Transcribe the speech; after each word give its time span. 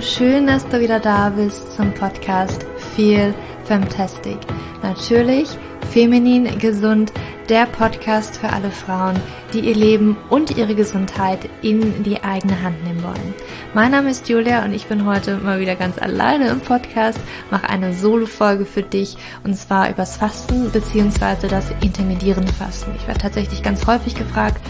Schön, 0.00 0.46
dass 0.46 0.66
du 0.66 0.80
wieder 0.80 0.98
da 0.98 1.28
bist 1.28 1.76
zum 1.76 1.92
Podcast 1.92 2.64
Feel 2.96 3.34
Fantastic. 3.64 4.38
Natürlich 4.82 5.50
feminin 5.92 6.58
gesund, 6.58 7.12
der 7.50 7.66
Podcast 7.66 8.38
für 8.38 8.48
alle 8.48 8.70
Frauen, 8.70 9.20
die 9.52 9.60
ihr 9.60 9.74
Leben 9.74 10.16
und 10.30 10.56
ihre 10.56 10.74
Gesundheit 10.74 11.40
in 11.60 12.02
die 12.02 12.22
eigene 12.22 12.62
Hand 12.62 12.82
nehmen 12.82 13.02
wollen. 13.02 13.34
Mein 13.74 13.90
Name 13.90 14.10
ist 14.10 14.26
Julia 14.26 14.64
und 14.64 14.72
ich 14.72 14.86
bin 14.86 15.04
heute 15.04 15.36
mal 15.36 15.60
wieder 15.60 15.76
ganz 15.76 15.98
alleine 15.98 16.48
im 16.48 16.60
Podcast, 16.60 17.20
mache 17.50 17.68
eine 17.68 17.92
Solo-Folge 17.92 18.64
für 18.64 18.82
dich 18.82 19.18
und 19.44 19.54
zwar 19.54 19.90
übers 19.90 20.16
Fasten 20.16 20.70
bzw. 20.70 21.46
das 21.48 21.66
intermediierende 21.82 22.54
Fasten. 22.54 22.92
Ich 22.96 23.06
werde 23.06 23.20
tatsächlich 23.20 23.62
ganz 23.62 23.86
häufig 23.86 24.14
gefragt, 24.14 24.62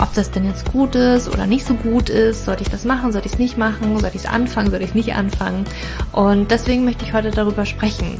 ob 0.00 0.12
das 0.14 0.30
denn 0.30 0.44
jetzt 0.44 0.70
gut 0.72 0.94
ist 0.94 1.28
oder 1.28 1.46
nicht 1.46 1.66
so 1.66 1.74
gut 1.74 2.08
ist. 2.08 2.44
Sollte 2.44 2.62
ich 2.62 2.70
das 2.70 2.84
machen? 2.84 3.12
Sollte 3.12 3.26
ich 3.26 3.34
es 3.34 3.38
nicht 3.38 3.58
machen? 3.58 3.98
Sollte 3.98 4.16
ich 4.16 4.24
es 4.24 4.30
anfangen? 4.30 4.70
Sollte 4.70 4.84
ich 4.84 4.90
es 4.90 4.94
nicht 4.94 5.14
anfangen? 5.14 5.64
Und 6.12 6.50
deswegen 6.50 6.84
möchte 6.84 7.04
ich 7.04 7.12
heute 7.12 7.30
darüber 7.30 7.66
sprechen. 7.66 8.18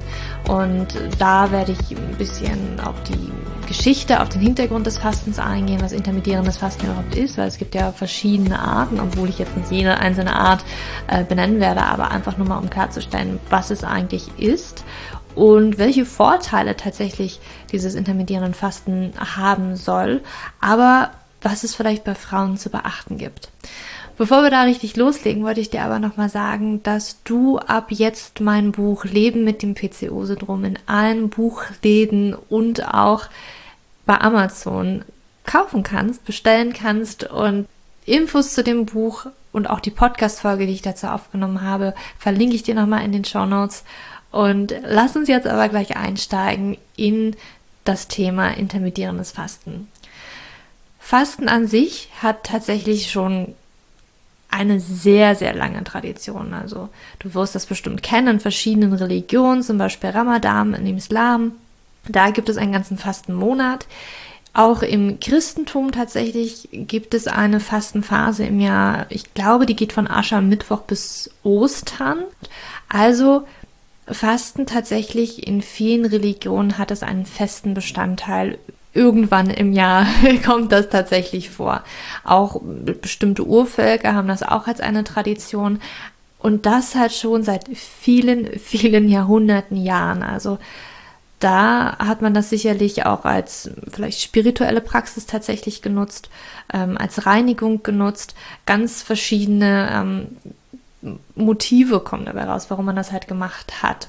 Und 0.49 0.89
da 1.19 1.51
werde 1.51 1.73
ich 1.73 1.97
ein 1.97 2.17
bisschen 2.19 2.81
auf 2.81 2.95
die 3.05 3.33
Geschichte, 3.67 4.21
auf 4.21 4.29
den 4.29 4.41
Hintergrund 4.41 4.87
des 4.87 4.99
Fastens 4.99 5.39
eingehen, 5.39 5.81
was 5.81 5.93
intermittierendes 5.93 6.59
Fasten 6.59 6.87
überhaupt 6.87 7.17
ist, 7.17 7.39
weil 7.39 7.49
es 7.49 7.57
gibt 7.57 7.75
ja 7.75 7.93
verschiedene 7.93 8.59
Arten, 8.59 9.01
obwohl 9.01 9.29
ich 9.29 9.39
jetzt 9.39 9.57
nicht 9.57 9.71
jede 9.71 9.99
einzelne 9.99 10.37
Art 10.37 10.65
äh, 11.07 11.25
benennen 11.25 11.61
werde, 11.61 11.83
aber 11.83 12.11
einfach 12.11 12.37
nur 12.37 12.47
mal 12.47 12.59
um 12.59 12.69
klarzustellen, 12.69 13.41
was 13.49 13.71
es 13.71 13.83
eigentlich 13.83 14.29
ist 14.39 14.85
und 15.35 15.79
welche 15.79 16.05
Vorteile 16.05 16.77
tatsächlich 16.77 17.41
dieses 17.73 17.95
intermittierende 17.95 18.53
Fasten 18.53 19.13
haben 19.19 19.77
soll. 19.77 20.23
Aber 20.61 21.11
was 21.45 21.65
es 21.65 21.75
vielleicht 21.75 22.05
bei 22.05 22.15
Frauen 22.15 22.57
zu 22.57 22.71
beachten 22.71 23.19
gibt. 23.19 23.51
Bevor 24.17 24.45
wir 24.45 24.51
da 24.51 24.63
richtig 24.63 24.97
loslegen, 24.97 25.43
wollte 25.43 25.61
ich 25.61 25.71
dir 25.71 25.83
aber 25.83 25.99
nochmal 25.99 26.29
sagen, 26.29 26.83
dass 26.85 27.23
du 27.25 27.59
ab 27.59 27.87
jetzt 27.91 28.41
mein 28.41 28.71
Buch 28.71 29.05
Leben 29.05 29.43
mit 29.43 29.63
dem 29.63 29.75
PCO-Syndrom 29.75 30.65
in 30.65 30.79
allen 30.87 31.31
Buchläden 31.31 32.35
und 32.49 32.95
auch 32.95 33.27
bei 34.07 34.21
Amazon 34.21 35.05
kaufen 35.45 35.83
kannst, 35.83 36.25
bestellen 36.25 36.73
kannst 36.73 37.25
und 37.25 37.67
Infos 38.07 38.55
zu 38.55 38.63
dem 38.63 38.87
Buch 38.87 39.27
und 39.53 39.69
auch 39.69 39.81
die 39.81 39.91
Podcast-Folge, 39.91 40.67
die 40.67 40.73
ich 40.75 40.83
dazu 40.83 41.09
aufgenommen 41.09 41.63
habe, 41.63 41.95
verlinke 42.19 42.55
ich 42.55 42.63
dir 42.63 42.75
nochmal 42.75 43.05
in 43.05 43.13
den 43.13 43.25
Show 43.25 43.47
Notes. 43.47 43.85
Und 44.31 44.75
lass 44.83 45.17
uns 45.17 45.29
jetzt 45.29 45.47
aber 45.47 45.69
gleich 45.69 45.97
einsteigen 45.97 46.77
in 46.97 47.37
das 47.85 48.09
Thema 48.09 48.51
intermittierendes 48.51 49.33
Fasten. 49.33 49.89
Fasten 51.07 51.51
an 51.51 51.67
sich 51.67 52.09
hat 52.23 52.45
tatsächlich 52.45 53.11
schon 53.11 53.55
eine 54.49 54.81
sehr, 54.81 55.35
sehr 55.35 55.55
lange 55.55 55.85
Tradition. 55.85 56.55
Also 56.55 56.89
du 57.19 57.35
wirst 57.35 57.55
das 57.55 57.67
bestimmt 57.67 58.03
kennen 58.03 58.29
in 58.29 58.41
verschiedenen 58.41 58.95
Religionen, 58.95 59.63
zum 59.63 59.77
Beispiel 59.77 60.09
Ramadan 60.09 60.73
im 60.73 60.97
Islam. 60.97 61.53
Da 62.09 62.31
gibt 62.31 62.49
es 62.49 62.57
einen 62.57 62.73
ganzen 62.73 62.97
Fastenmonat. 62.97 63.87
Auch 64.55 64.81
im 64.81 65.21
Christentum 65.21 65.93
tatsächlich 65.93 66.71
gibt 66.73 67.13
es 67.13 67.27
eine 67.27 67.61
Fastenphase 67.61 68.47
im 68.47 68.59
Jahr, 68.59 69.05
ich 69.11 69.35
glaube, 69.35 69.67
die 69.67 69.77
geht 69.77 69.93
von 69.93 70.09
Aschermittwoch 70.09 70.81
bis 70.83 71.31
Ostern. 71.43 72.21
Also 72.89 73.47
Fasten 74.07 74.65
tatsächlich 74.65 75.47
in 75.47 75.61
vielen 75.61 76.07
Religionen 76.07 76.79
hat 76.79 76.91
es 76.91 77.03
einen 77.03 77.27
festen 77.27 77.75
Bestandteil 77.75 78.59
irgendwann 78.95 79.51
im 79.51 79.73
Jahr 79.73 80.07
kommt 80.45 80.73
das 80.73 80.89
tatsächlich 80.89 81.51
vor. 81.51 81.83
Auch 82.23 82.61
bestimmte 82.63 83.45
Urvölker 83.45 84.15
haben 84.15 84.29
das 84.29 84.43
auch 84.43 84.67
als 84.67 84.81
eine 84.81 85.05
Tradition. 85.05 85.81
Und 86.39 86.67
das 86.67 86.95
halt 86.95 87.13
schon 87.13 87.43
seit 87.43 87.69
vielen, 87.77 88.59
vielen 88.59 89.09
Jahrhunderten 89.09 89.77
Jahren. 89.77 90.23
Also 90.23 90.59
da 91.41 91.99
hat 91.99 92.23
man 92.23 92.33
das 92.33 92.49
sicherlich 92.49 93.05
auch 93.05 93.25
als 93.25 93.71
vielleicht 93.93 94.23
spirituelle 94.23 94.81
Praxis 94.81 95.27
tatsächlich 95.27 95.83
genutzt, 95.83 96.31
ähm, 96.73 96.97
als 96.97 97.27
Reinigung 97.27 97.83
genutzt. 97.83 98.35
Ganz 98.65 99.03
verschiedene 99.03 99.91
ähm, 99.93 101.17
Motive 101.35 102.01
kommen 102.01 102.25
dabei 102.25 102.45
raus, 102.45 102.67
warum 102.71 102.87
man 102.87 102.97
das 102.97 103.13
halt 103.13 103.29
gemacht 103.29 103.83
hat. 103.83 104.09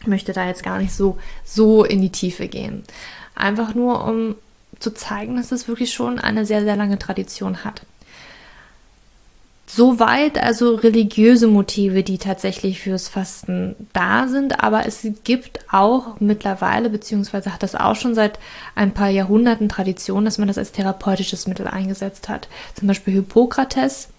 Ich 0.00 0.06
möchte 0.06 0.32
da 0.32 0.46
jetzt 0.46 0.62
gar 0.62 0.78
nicht 0.78 0.94
so, 0.94 1.18
so 1.44 1.84
in 1.84 2.00
die 2.00 2.12
Tiefe 2.12 2.48
gehen. 2.48 2.84
Einfach 3.34 3.74
nur, 3.74 4.04
um 4.04 4.36
zu 4.78 4.92
zeigen, 4.92 5.36
dass 5.36 5.52
es 5.52 5.68
wirklich 5.68 5.92
schon 5.92 6.18
eine 6.18 6.46
sehr, 6.46 6.62
sehr 6.62 6.76
lange 6.76 6.98
Tradition 6.98 7.64
hat. 7.64 7.82
Soweit 9.66 10.38
also 10.38 10.76
religiöse 10.76 11.48
Motive, 11.48 12.04
die 12.04 12.18
tatsächlich 12.18 12.80
fürs 12.80 13.08
Fasten 13.08 13.74
da 13.92 14.28
sind, 14.28 14.62
aber 14.62 14.86
es 14.86 15.04
gibt 15.24 15.60
auch 15.72 16.20
mittlerweile, 16.20 16.90
beziehungsweise 16.90 17.52
hat 17.52 17.64
das 17.64 17.74
auch 17.74 17.96
schon 17.96 18.14
seit 18.14 18.38
ein 18.76 18.92
paar 18.92 19.08
Jahrhunderten 19.08 19.68
Tradition, 19.68 20.24
dass 20.24 20.38
man 20.38 20.46
das 20.46 20.58
als 20.58 20.70
therapeutisches 20.70 21.48
Mittel 21.48 21.66
eingesetzt 21.66 22.28
hat. 22.28 22.46
Zum 22.74 22.86
Beispiel 22.86 23.14
Hippokrates 23.14 24.10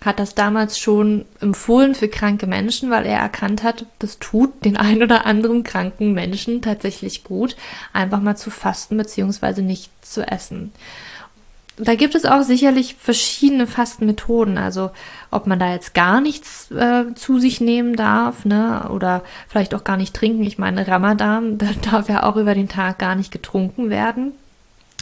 hat 0.00 0.18
das 0.18 0.34
damals 0.34 0.78
schon 0.78 1.26
empfohlen 1.40 1.94
für 1.94 2.08
kranke 2.08 2.46
Menschen, 2.46 2.90
weil 2.90 3.04
er 3.04 3.18
erkannt 3.18 3.62
hat, 3.62 3.86
das 3.98 4.18
tut 4.18 4.64
den 4.64 4.76
ein 4.76 5.02
oder 5.02 5.26
anderen 5.26 5.62
kranken 5.62 6.12
Menschen 6.12 6.62
tatsächlich 6.62 7.22
gut, 7.24 7.56
einfach 7.92 8.20
mal 8.20 8.36
zu 8.36 8.50
fasten 8.50 8.96
bzw. 8.96 9.62
nicht 9.62 9.90
zu 10.00 10.26
essen. 10.26 10.72
Da 11.76 11.94
gibt 11.94 12.14
es 12.14 12.26
auch 12.26 12.42
sicherlich 12.42 12.96
verschiedene 12.96 13.66
Fastenmethoden, 13.66 14.58
also 14.58 14.90
ob 15.30 15.46
man 15.46 15.58
da 15.58 15.72
jetzt 15.72 15.94
gar 15.94 16.20
nichts 16.20 16.70
äh, 16.70 17.14
zu 17.14 17.38
sich 17.38 17.60
nehmen 17.60 17.96
darf, 17.96 18.44
ne, 18.44 18.88
oder 18.90 19.22
vielleicht 19.48 19.74
auch 19.74 19.84
gar 19.84 19.96
nicht 19.96 20.14
trinken. 20.14 20.42
Ich 20.44 20.58
meine, 20.58 20.86
Ramadan, 20.86 21.56
da 21.58 21.68
darf 21.90 22.08
ja 22.08 22.24
auch 22.24 22.36
über 22.36 22.54
den 22.54 22.68
Tag 22.68 22.98
gar 22.98 23.14
nicht 23.14 23.30
getrunken 23.30 23.88
werden. 23.88 24.32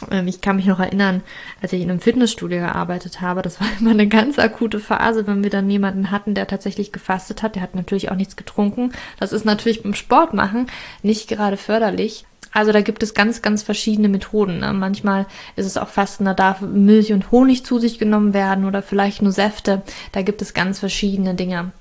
Ähm, 0.09 0.27
ich 0.27 0.41
kann 0.41 0.55
mich 0.55 0.65
noch 0.65 0.79
erinnern, 0.79 1.21
als 1.61 1.73
ich 1.73 1.81
in 1.81 1.89
einem 1.89 1.99
Fitnessstudio 1.99 2.59
gearbeitet 2.59 3.21
habe, 3.21 3.41
das 3.41 3.59
war 3.59 3.67
immer 3.79 3.91
eine 3.91 4.07
ganz 4.07 4.39
akute 4.39 4.79
Phase, 4.79 5.27
wenn 5.27 5.43
wir 5.43 5.49
dann 5.49 5.69
jemanden 5.69 6.11
hatten, 6.11 6.35
der 6.35 6.47
tatsächlich 6.47 6.91
gefastet 6.91 7.43
hat. 7.43 7.55
Der 7.55 7.61
hat 7.61 7.75
natürlich 7.75 8.11
auch 8.11 8.15
nichts 8.15 8.35
getrunken. 8.35 8.91
Das 9.19 9.33
ist 9.33 9.45
natürlich 9.45 9.83
beim 9.83 9.93
Sport 9.93 10.33
machen 10.33 10.67
nicht 11.03 11.27
gerade 11.27 11.57
förderlich. 11.57 12.25
Also 12.51 12.71
da 12.71 12.81
gibt 12.81 13.03
es 13.03 13.13
ganz, 13.13 13.41
ganz 13.41 13.61
verschiedene 13.61 14.09
Methoden. 14.09 14.59
Ne? 14.59 14.73
Manchmal 14.73 15.27
ist 15.55 15.67
es 15.67 15.77
auch 15.77 15.87
Fasten, 15.87 16.25
da 16.25 16.33
darf 16.33 16.61
Milch 16.61 17.13
und 17.13 17.31
Honig 17.31 17.63
zu 17.63 17.77
sich 17.77 17.99
genommen 17.99 18.33
werden 18.33 18.65
oder 18.65 18.81
vielleicht 18.81 19.21
nur 19.21 19.31
Säfte. 19.31 19.83
Da 20.11 20.23
gibt 20.23 20.41
es 20.41 20.53
ganz 20.53 20.79
verschiedene 20.79 21.35
Dinge. 21.35 21.71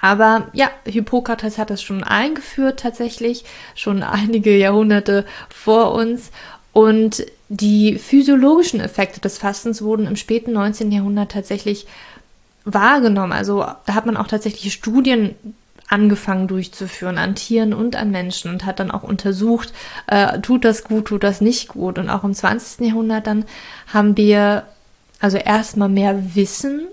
Aber 0.00 0.48
ja, 0.52 0.70
Hippokrates 0.84 1.58
hat 1.58 1.70
das 1.70 1.82
schon 1.82 2.04
eingeführt 2.04 2.80
tatsächlich, 2.80 3.44
schon 3.74 4.02
einige 4.02 4.56
Jahrhunderte 4.56 5.24
vor 5.48 5.92
uns. 5.92 6.30
Und 6.76 7.24
die 7.48 7.96
physiologischen 7.96 8.80
Effekte 8.80 9.18
des 9.18 9.38
Fastens 9.38 9.80
wurden 9.80 10.06
im 10.06 10.14
späten 10.14 10.52
19. 10.52 10.92
Jahrhundert 10.92 11.32
tatsächlich 11.32 11.86
wahrgenommen. 12.66 13.32
Also 13.32 13.64
da 13.86 13.94
hat 13.94 14.04
man 14.04 14.18
auch 14.18 14.26
tatsächlich 14.26 14.74
Studien 14.74 15.34
angefangen 15.88 16.48
durchzuführen 16.48 17.16
an 17.16 17.34
Tieren 17.34 17.72
und 17.72 17.96
an 17.96 18.10
Menschen 18.10 18.50
und 18.50 18.66
hat 18.66 18.78
dann 18.78 18.90
auch 18.90 19.04
untersucht, 19.04 19.72
äh, 20.06 20.38
tut 20.40 20.66
das 20.66 20.84
gut, 20.84 21.06
tut 21.06 21.22
das 21.22 21.40
nicht 21.40 21.68
gut. 21.68 21.98
Und 21.98 22.10
auch 22.10 22.24
im 22.24 22.34
20. 22.34 22.88
Jahrhundert 22.88 23.26
dann 23.26 23.46
haben 23.86 24.18
wir 24.18 24.64
also 25.18 25.38
erstmal 25.38 25.88
mehr 25.88 26.34
Wissen 26.34 26.88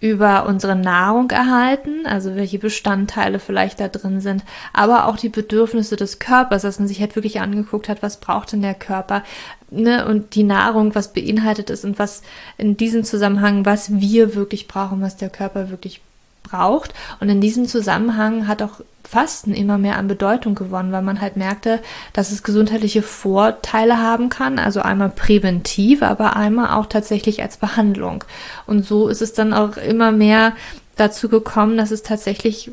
über 0.00 0.46
unsere 0.46 0.76
Nahrung 0.76 1.30
erhalten, 1.30 2.06
also 2.06 2.36
welche 2.36 2.58
Bestandteile 2.58 3.40
vielleicht 3.40 3.80
da 3.80 3.88
drin 3.88 4.20
sind, 4.20 4.44
aber 4.72 5.06
auch 5.06 5.16
die 5.16 5.28
Bedürfnisse 5.28 5.96
des 5.96 6.20
Körpers, 6.20 6.62
dass 6.62 6.78
man 6.78 6.86
sich 6.86 7.00
halt 7.00 7.16
wirklich 7.16 7.40
angeguckt 7.40 7.88
hat, 7.88 8.02
was 8.02 8.18
braucht 8.18 8.52
denn 8.52 8.62
der 8.62 8.74
Körper, 8.74 9.24
ne, 9.70 10.06
und 10.06 10.34
die 10.36 10.44
Nahrung, 10.44 10.94
was 10.94 11.12
beinhaltet 11.12 11.70
ist 11.70 11.84
und 11.84 11.98
was 11.98 12.22
in 12.58 12.76
diesem 12.76 13.02
Zusammenhang, 13.02 13.64
was 13.64 14.00
wir 14.00 14.34
wirklich 14.34 14.68
brauchen, 14.68 15.00
was 15.00 15.16
der 15.16 15.30
Körper 15.30 15.70
wirklich 15.70 16.00
braucht. 16.48 16.94
Und 17.20 17.28
in 17.28 17.40
diesem 17.40 17.66
Zusammenhang 17.66 18.48
hat 18.48 18.62
auch 18.62 18.80
Fasten 19.08 19.54
immer 19.54 19.78
mehr 19.78 19.96
an 19.96 20.06
Bedeutung 20.06 20.54
gewonnen, 20.54 20.92
weil 20.92 21.02
man 21.02 21.20
halt 21.20 21.36
merkte, 21.36 21.80
dass 22.12 22.30
es 22.30 22.42
gesundheitliche 22.42 23.02
Vorteile 23.02 23.98
haben 23.98 24.28
kann, 24.28 24.58
also 24.58 24.80
einmal 24.80 25.08
präventiv, 25.08 26.02
aber 26.02 26.36
einmal 26.36 26.78
auch 26.78 26.86
tatsächlich 26.86 27.42
als 27.42 27.56
Behandlung. 27.56 28.24
Und 28.66 28.84
so 28.84 29.08
ist 29.08 29.22
es 29.22 29.32
dann 29.32 29.54
auch 29.54 29.78
immer 29.78 30.12
mehr 30.12 30.52
dazu 30.96 31.30
gekommen, 31.30 31.78
dass 31.78 31.90
es 31.90 32.02
tatsächlich 32.02 32.70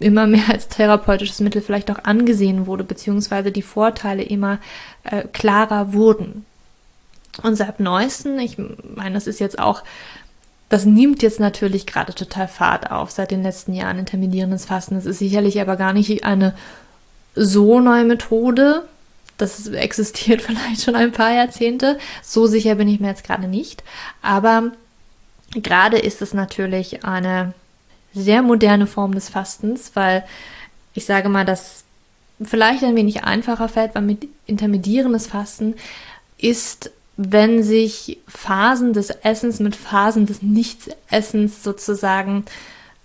immer 0.00 0.26
mehr 0.26 0.48
als 0.48 0.68
therapeutisches 0.68 1.40
Mittel 1.40 1.62
vielleicht 1.62 1.90
auch 1.90 2.02
angesehen 2.02 2.66
wurde, 2.66 2.82
beziehungsweise 2.82 3.52
die 3.52 3.62
Vorteile 3.62 4.22
immer 4.22 4.58
äh, 5.04 5.24
klarer 5.32 5.92
wurden. 5.92 6.44
Und 7.42 7.54
seit 7.54 7.78
neuesten, 7.78 8.38
ich 8.40 8.56
meine, 8.58 9.14
das 9.14 9.26
ist 9.26 9.38
jetzt 9.38 9.58
auch 9.58 9.82
das 10.70 10.86
nimmt 10.86 11.22
jetzt 11.22 11.38
natürlich 11.38 11.86
gerade 11.86 12.14
total 12.14 12.48
Fahrt 12.48 12.90
auf 12.90 13.10
seit 13.10 13.30
den 13.30 13.42
letzten 13.42 13.74
Jahren, 13.74 13.98
intermittierendes 13.98 14.64
Fasten. 14.64 14.94
Das 14.94 15.04
ist 15.04 15.18
sicherlich 15.18 15.60
aber 15.60 15.76
gar 15.76 15.92
nicht 15.92 16.24
eine 16.24 16.54
so 17.34 17.80
neue 17.80 18.04
Methode. 18.04 18.84
Das 19.36 19.66
existiert 19.66 20.40
vielleicht 20.42 20.82
schon 20.82 20.96
ein 20.96 21.12
paar 21.12 21.34
Jahrzehnte. 21.34 21.98
So 22.22 22.46
sicher 22.46 22.76
bin 22.76 22.88
ich 22.88 23.00
mir 23.00 23.08
jetzt 23.08 23.24
gerade 23.24 23.46
nicht. 23.48 23.84
Aber 24.22 24.72
Gerade 25.54 25.98
ist 25.98 26.22
es 26.22 26.32
natürlich 26.32 27.04
eine 27.04 27.54
sehr 28.14 28.42
moderne 28.42 28.86
Form 28.86 29.14
des 29.14 29.28
Fastens, 29.28 29.92
weil 29.94 30.24
ich 30.94 31.04
sage 31.04 31.28
mal, 31.28 31.44
dass 31.44 31.84
vielleicht 32.42 32.84
ein 32.84 32.96
wenig 32.96 33.24
einfacher 33.24 33.68
fällt, 33.68 33.94
weil 33.94 34.02
mit 34.02 34.28
intermedierendes 34.46 35.26
Fasten 35.26 35.74
ist, 36.38 36.90
wenn 37.22 37.62
sich 37.62 38.18
Phasen 38.26 38.94
des 38.94 39.10
Essens 39.10 39.60
mit 39.60 39.76
Phasen 39.76 40.24
des 40.24 40.40
Nichtsessens 40.40 41.62
sozusagen 41.62 42.46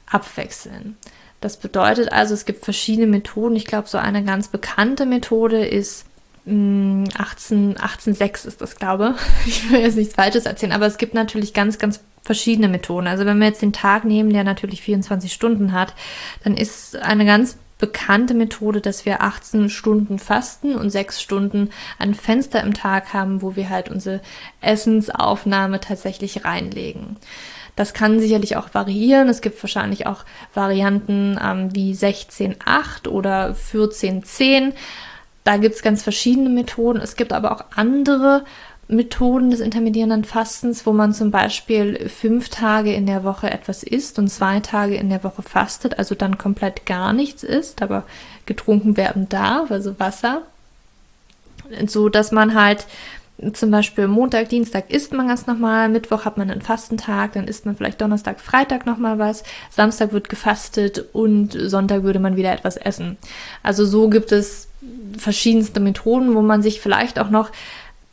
abwechseln. 0.05 0.95
Das 1.41 1.57
bedeutet 1.57 2.13
also, 2.13 2.33
es 2.33 2.45
gibt 2.45 2.63
verschiedene 2.63 3.07
Methoden. 3.07 3.57
Ich 3.57 3.65
glaube, 3.65 3.89
so 3.89 3.97
eine 3.97 4.23
ganz 4.23 4.47
bekannte 4.47 5.05
Methode 5.05 5.65
ist 5.65 6.05
18, 6.45 7.75
18,6 7.75 8.47
ist 8.47 8.61
das, 8.61 8.77
glaube 8.77 9.15
ich. 9.45 9.63
Ich 9.65 9.71
will 9.71 9.81
jetzt 9.81 9.97
nichts 9.97 10.15
Falsches 10.15 10.45
erzählen, 10.45 10.71
aber 10.71 10.85
es 10.85 10.97
gibt 10.97 11.13
natürlich 11.13 11.53
ganz, 11.53 11.77
ganz 11.77 11.99
verschiedene 12.21 12.69
Methoden. 12.69 13.07
Also 13.07 13.25
wenn 13.25 13.39
wir 13.39 13.47
jetzt 13.47 13.61
den 13.61 13.73
Tag 13.73 14.05
nehmen, 14.05 14.31
der 14.31 14.45
natürlich 14.45 14.81
24 14.81 15.33
Stunden 15.33 15.73
hat, 15.73 15.93
dann 16.43 16.55
ist 16.55 16.95
eine 16.95 17.25
ganz 17.25 17.57
bekannte 17.77 18.33
Methode, 18.33 18.81
dass 18.81 19.05
wir 19.05 19.21
18 19.21 19.69
Stunden 19.69 20.19
fasten 20.19 20.75
und 20.75 20.89
6 20.89 21.21
Stunden 21.21 21.69
ein 21.99 22.13
Fenster 22.13 22.61
im 22.61 22.73
Tag 22.73 23.13
haben, 23.13 23.41
wo 23.41 23.55
wir 23.55 23.69
halt 23.69 23.89
unsere 23.89 24.21
Essensaufnahme 24.61 25.79
tatsächlich 25.79 26.45
reinlegen. 26.45 27.17
Das 27.75 27.93
kann 27.93 28.21
sicherlich 28.21 28.55
auch 28.55 28.73
variieren. 28.73 29.27
Es 29.27 29.41
gibt 29.41 29.61
wahrscheinlich 29.61 30.07
auch 30.07 30.23
Varianten 30.53 31.37
ähm, 31.43 31.75
wie 31.75 31.93
16,8 31.93 33.09
oder 33.09 33.51
14,10. 33.51 34.73
Da 35.43 35.57
gibt 35.57 35.75
es 35.75 35.83
ganz 35.83 36.01
verschiedene 36.01 36.49
Methoden. 36.49 37.01
Es 37.01 37.17
gibt 37.17 37.33
aber 37.33 37.51
auch 37.51 37.65
andere 37.75 38.45
Methoden 38.87 39.49
des 39.49 39.61
intermediierenden 39.61 40.25
Fastens, 40.25 40.85
wo 40.85 40.93
man 40.93 41.13
zum 41.13 41.31
Beispiel 41.31 42.07
fünf 42.07 42.49
Tage 42.49 42.93
in 42.93 43.07
der 43.07 43.23
Woche 43.23 43.49
etwas 43.49 43.81
isst 43.81 44.19
und 44.19 44.27
zwei 44.27 44.59
Tage 44.59 44.95
in 44.95 45.09
der 45.09 45.23
Woche 45.23 45.41
fastet, 45.41 45.97
also 45.97 46.13
dann 46.13 46.37
komplett 46.37 46.85
gar 46.85 47.11
nichts 47.11 47.43
isst, 47.43 47.81
aber 47.81 48.03
getrunken 48.45 48.95
werden 48.95 49.27
darf, 49.27 49.71
also 49.71 49.99
Wasser, 49.99 50.43
so 51.87 52.09
dass 52.09 52.31
man 52.31 52.53
halt 52.53 52.85
zum 53.53 53.69
Beispiel 53.69 54.07
Montag, 54.07 54.49
Dienstag 54.49 54.89
isst 54.89 55.13
man 55.13 55.27
ganz 55.27 55.45
normal, 55.45 55.89
Mittwoch 55.89 56.23
hat 56.23 56.37
man 56.37 56.49
einen 56.49 56.61
Fastentag, 56.61 57.33
dann 57.33 57.47
isst 57.47 57.65
man 57.65 57.75
vielleicht 57.75 57.99
Donnerstag, 57.99 58.39
Freitag 58.39 58.85
nochmal 58.85 59.19
was, 59.19 59.43
Samstag 59.69 60.13
wird 60.13 60.29
gefastet 60.29 61.03
und 61.11 61.51
Sonntag 61.51 62.03
würde 62.03 62.19
man 62.19 62.37
wieder 62.37 62.53
etwas 62.53 62.77
essen. 62.77 63.17
Also 63.61 63.85
so 63.85 64.09
gibt 64.09 64.31
es 64.31 64.69
verschiedenste 65.17 65.79
Methoden, 65.79 66.35
wo 66.35 66.41
man 66.41 66.61
sich 66.61 66.79
vielleicht 66.79 67.19
auch 67.19 67.29
noch 67.29 67.51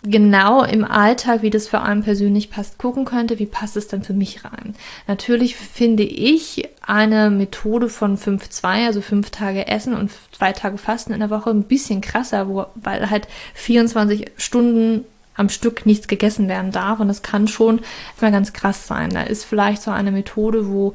genau 0.03 0.65
im 0.65 0.85
Alltag, 0.85 1.43
wie 1.43 1.51
das 1.51 1.69
für 1.69 1.81
einen 1.81 2.03
persönlich 2.03 2.51
passt, 2.51 2.79
gucken 2.79 3.05
könnte, 3.05 3.39
wie 3.39 3.47
passt 3.47 3.77
es 3.77 3.89
denn 3.89 4.03
für 4.03 4.15
mich 4.15 4.45
rein. 4.45 4.75
Natürlich 5.07 5.57
finde 5.57 6.03
ich 6.03 6.69
eine 6.85 7.31
Methode 7.31 7.89
von 7.89 8.19
5-2, 8.19 8.87
also 8.87 9.01
fünf 9.01 9.31
Tage 9.31 9.69
Essen 9.69 9.95
und 9.95 10.11
zwei 10.33 10.53
Tage 10.53 10.79
Fasten 10.79 11.13
in 11.13 11.21
der 11.21 11.31
Woche 11.31 11.51
ein 11.51 11.65
bisschen 11.65 12.01
krasser, 12.01 12.49
wo, 12.49 12.67
weil 12.75 13.11
halt 13.11 13.29
24 13.55 14.33
Stunden 14.37 15.05
am 15.35 15.49
Stück 15.49 15.87
nichts 15.87 16.09
gegessen 16.09 16.49
werden 16.49 16.73
darf 16.73 17.01
und 17.01 17.09
das 17.09 17.23
kann 17.23 17.49
schon 17.49 17.81
mal 18.21 18.33
ganz 18.33 18.53
krass 18.53 18.87
sein. 18.87 19.11
Da 19.11 19.23
ist 19.23 19.45
vielleicht 19.45 19.83
so 19.83 19.91
eine 19.91 20.11
Methode, 20.11 20.69
wo 20.69 20.95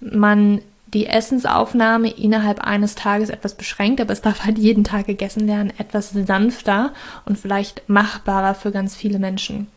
man 0.00 0.60
die 0.94 1.06
Essensaufnahme 1.06 2.10
innerhalb 2.10 2.60
eines 2.60 2.94
Tages 2.94 3.28
etwas 3.28 3.54
beschränkt, 3.54 4.00
aber 4.00 4.12
es 4.12 4.22
darf 4.22 4.44
halt 4.44 4.58
jeden 4.58 4.84
Tag 4.84 5.06
gegessen 5.06 5.48
werden, 5.48 5.72
etwas 5.78 6.10
sanfter 6.10 6.92
und 7.24 7.38
vielleicht 7.38 7.88
machbarer 7.88 8.54
für 8.54 8.70
ganz 8.70 8.94
viele 8.94 9.18
Menschen. 9.18 9.68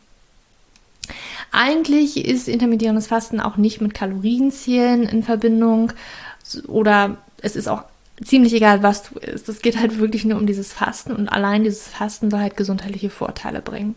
Eigentlich 1.50 2.24
ist 2.24 2.48
intermittierendes 2.48 3.08
Fasten 3.08 3.40
auch 3.40 3.56
nicht 3.56 3.80
mit 3.80 3.94
Kalorienzielen 3.94 5.02
in 5.02 5.24
Verbindung 5.24 5.92
oder 6.68 7.16
es 7.42 7.56
ist 7.56 7.68
auch 7.68 7.82
ziemlich 8.22 8.52
egal, 8.52 8.82
was 8.82 9.04
du 9.04 9.18
isst. 9.18 9.48
Es 9.48 9.62
geht 9.62 9.78
halt 9.78 9.98
wirklich 9.98 10.24
nur 10.24 10.38
um 10.38 10.46
dieses 10.46 10.72
Fasten 10.72 11.12
und 11.12 11.28
allein 11.28 11.64
dieses 11.64 11.88
Fasten 11.88 12.30
soll 12.30 12.40
halt 12.40 12.56
gesundheitliche 12.56 13.10
Vorteile 13.10 13.62
bringen. 13.62 13.96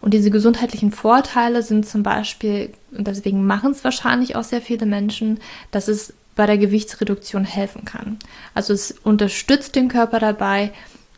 Und 0.00 0.12
diese 0.12 0.30
gesundheitlichen 0.30 0.92
Vorteile 0.92 1.62
sind 1.62 1.86
zum 1.86 2.02
Beispiel, 2.02 2.74
und 2.96 3.06
deswegen 3.06 3.46
machen 3.46 3.72
es 3.72 3.84
wahrscheinlich 3.84 4.36
auch 4.36 4.44
sehr 4.44 4.60
viele 4.60 4.84
Menschen, 4.86 5.40
dass 5.70 5.88
es 5.88 6.12
bei 6.36 6.46
der 6.46 6.58
Gewichtsreduktion 6.58 7.44
helfen 7.44 7.84
kann. 7.84 8.18
Also 8.54 8.72
es 8.72 8.92
unterstützt 9.02 9.76
den 9.76 9.88
Körper 9.88 10.18
dabei, 10.18 10.72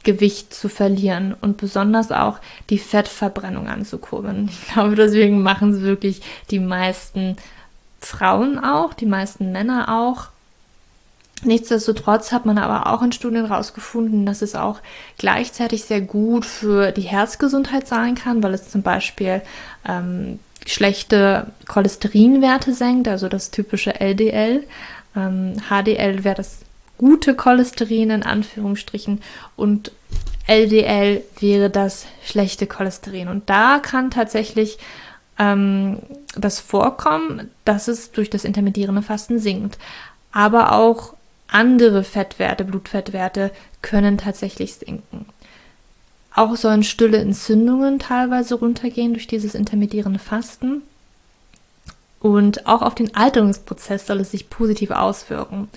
Gewicht 0.04 0.54
zu 0.54 0.68
verlieren 0.68 1.34
und 1.40 1.56
besonders 1.56 2.12
auch 2.12 2.38
die 2.70 2.78
Fettverbrennung 2.78 3.68
anzukurbeln. 3.68 4.48
Ich 4.50 4.72
glaube, 4.72 4.94
deswegen 4.94 5.42
machen 5.42 5.72
es 5.72 5.80
wirklich 5.80 6.22
die 6.50 6.60
meisten 6.60 7.36
Frauen 8.00 8.58
auch, 8.58 8.94
die 8.94 9.06
meisten 9.06 9.50
Männer 9.52 9.88
auch. 9.88 10.28
Nichtsdestotrotz 11.42 12.32
hat 12.32 12.46
man 12.46 12.56
aber 12.56 12.92
auch 12.92 13.02
in 13.02 13.12
Studien 13.12 13.46
herausgefunden, 13.46 14.24
dass 14.24 14.42
es 14.42 14.54
auch 14.54 14.78
gleichzeitig 15.18 15.84
sehr 15.84 16.00
gut 16.00 16.46
für 16.46 16.92
die 16.92 17.02
Herzgesundheit 17.02 17.86
sein 17.86 18.14
kann, 18.14 18.42
weil 18.42 18.54
es 18.54 18.70
zum 18.70 18.82
Beispiel 18.82 19.42
ähm, 19.86 20.38
schlechte 20.64 21.48
Cholesterinwerte 21.66 22.72
senkt, 22.72 23.08
also 23.08 23.28
das 23.28 23.50
typische 23.50 24.00
LDL. 24.00 24.64
Ähm, 25.16 25.54
HDL 25.68 26.24
wäre 26.24 26.36
das 26.36 26.58
gute 26.98 27.34
Cholesterin 27.34 28.10
in 28.10 28.22
Anführungsstrichen 28.22 29.20
und 29.56 29.92
LDL 30.46 31.22
wäre 31.40 31.70
das 31.70 32.06
schlechte 32.24 32.66
Cholesterin. 32.66 33.28
Und 33.28 33.50
da 33.50 33.80
kann 33.80 34.10
tatsächlich 34.10 34.78
ähm, 35.38 35.98
das 36.36 36.60
vorkommen, 36.60 37.50
dass 37.64 37.88
es 37.88 38.12
durch 38.12 38.30
das 38.30 38.44
intermittierende 38.44 39.02
Fasten 39.02 39.38
sinkt. 39.38 39.78
Aber 40.32 40.72
auch 40.72 41.14
andere 41.48 42.04
Fettwerte, 42.04 42.64
Blutfettwerte 42.64 43.50
können 43.82 44.18
tatsächlich 44.18 44.74
sinken. 44.74 45.26
Auch 46.34 46.56
sollen 46.56 46.82
stille 46.82 47.18
Entzündungen 47.18 47.98
teilweise 47.98 48.56
runtergehen 48.56 49.14
durch 49.14 49.26
dieses 49.26 49.54
intermittierende 49.54 50.18
Fasten. 50.18 50.82
Und 52.26 52.66
auch 52.66 52.82
auf 52.82 52.96
den 52.96 53.14
Alterungsprozess 53.14 54.04
soll 54.04 54.18
es 54.18 54.32
sich 54.32 54.50
positiv 54.50 54.90
auswirken. 54.90 55.68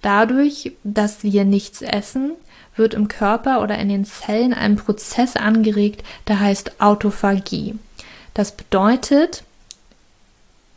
Dadurch, 0.00 0.72
dass 0.82 1.22
wir 1.22 1.44
nichts 1.44 1.82
essen, 1.82 2.30
wird 2.76 2.94
im 2.94 3.08
Körper 3.08 3.60
oder 3.60 3.76
in 3.76 3.90
den 3.90 4.06
Zellen 4.06 4.54
ein 4.54 4.76
Prozess 4.76 5.36
angeregt, 5.36 6.02
der 6.26 6.40
heißt 6.40 6.80
Autophagie. 6.80 7.78
Das 8.32 8.52
bedeutet, 8.52 9.42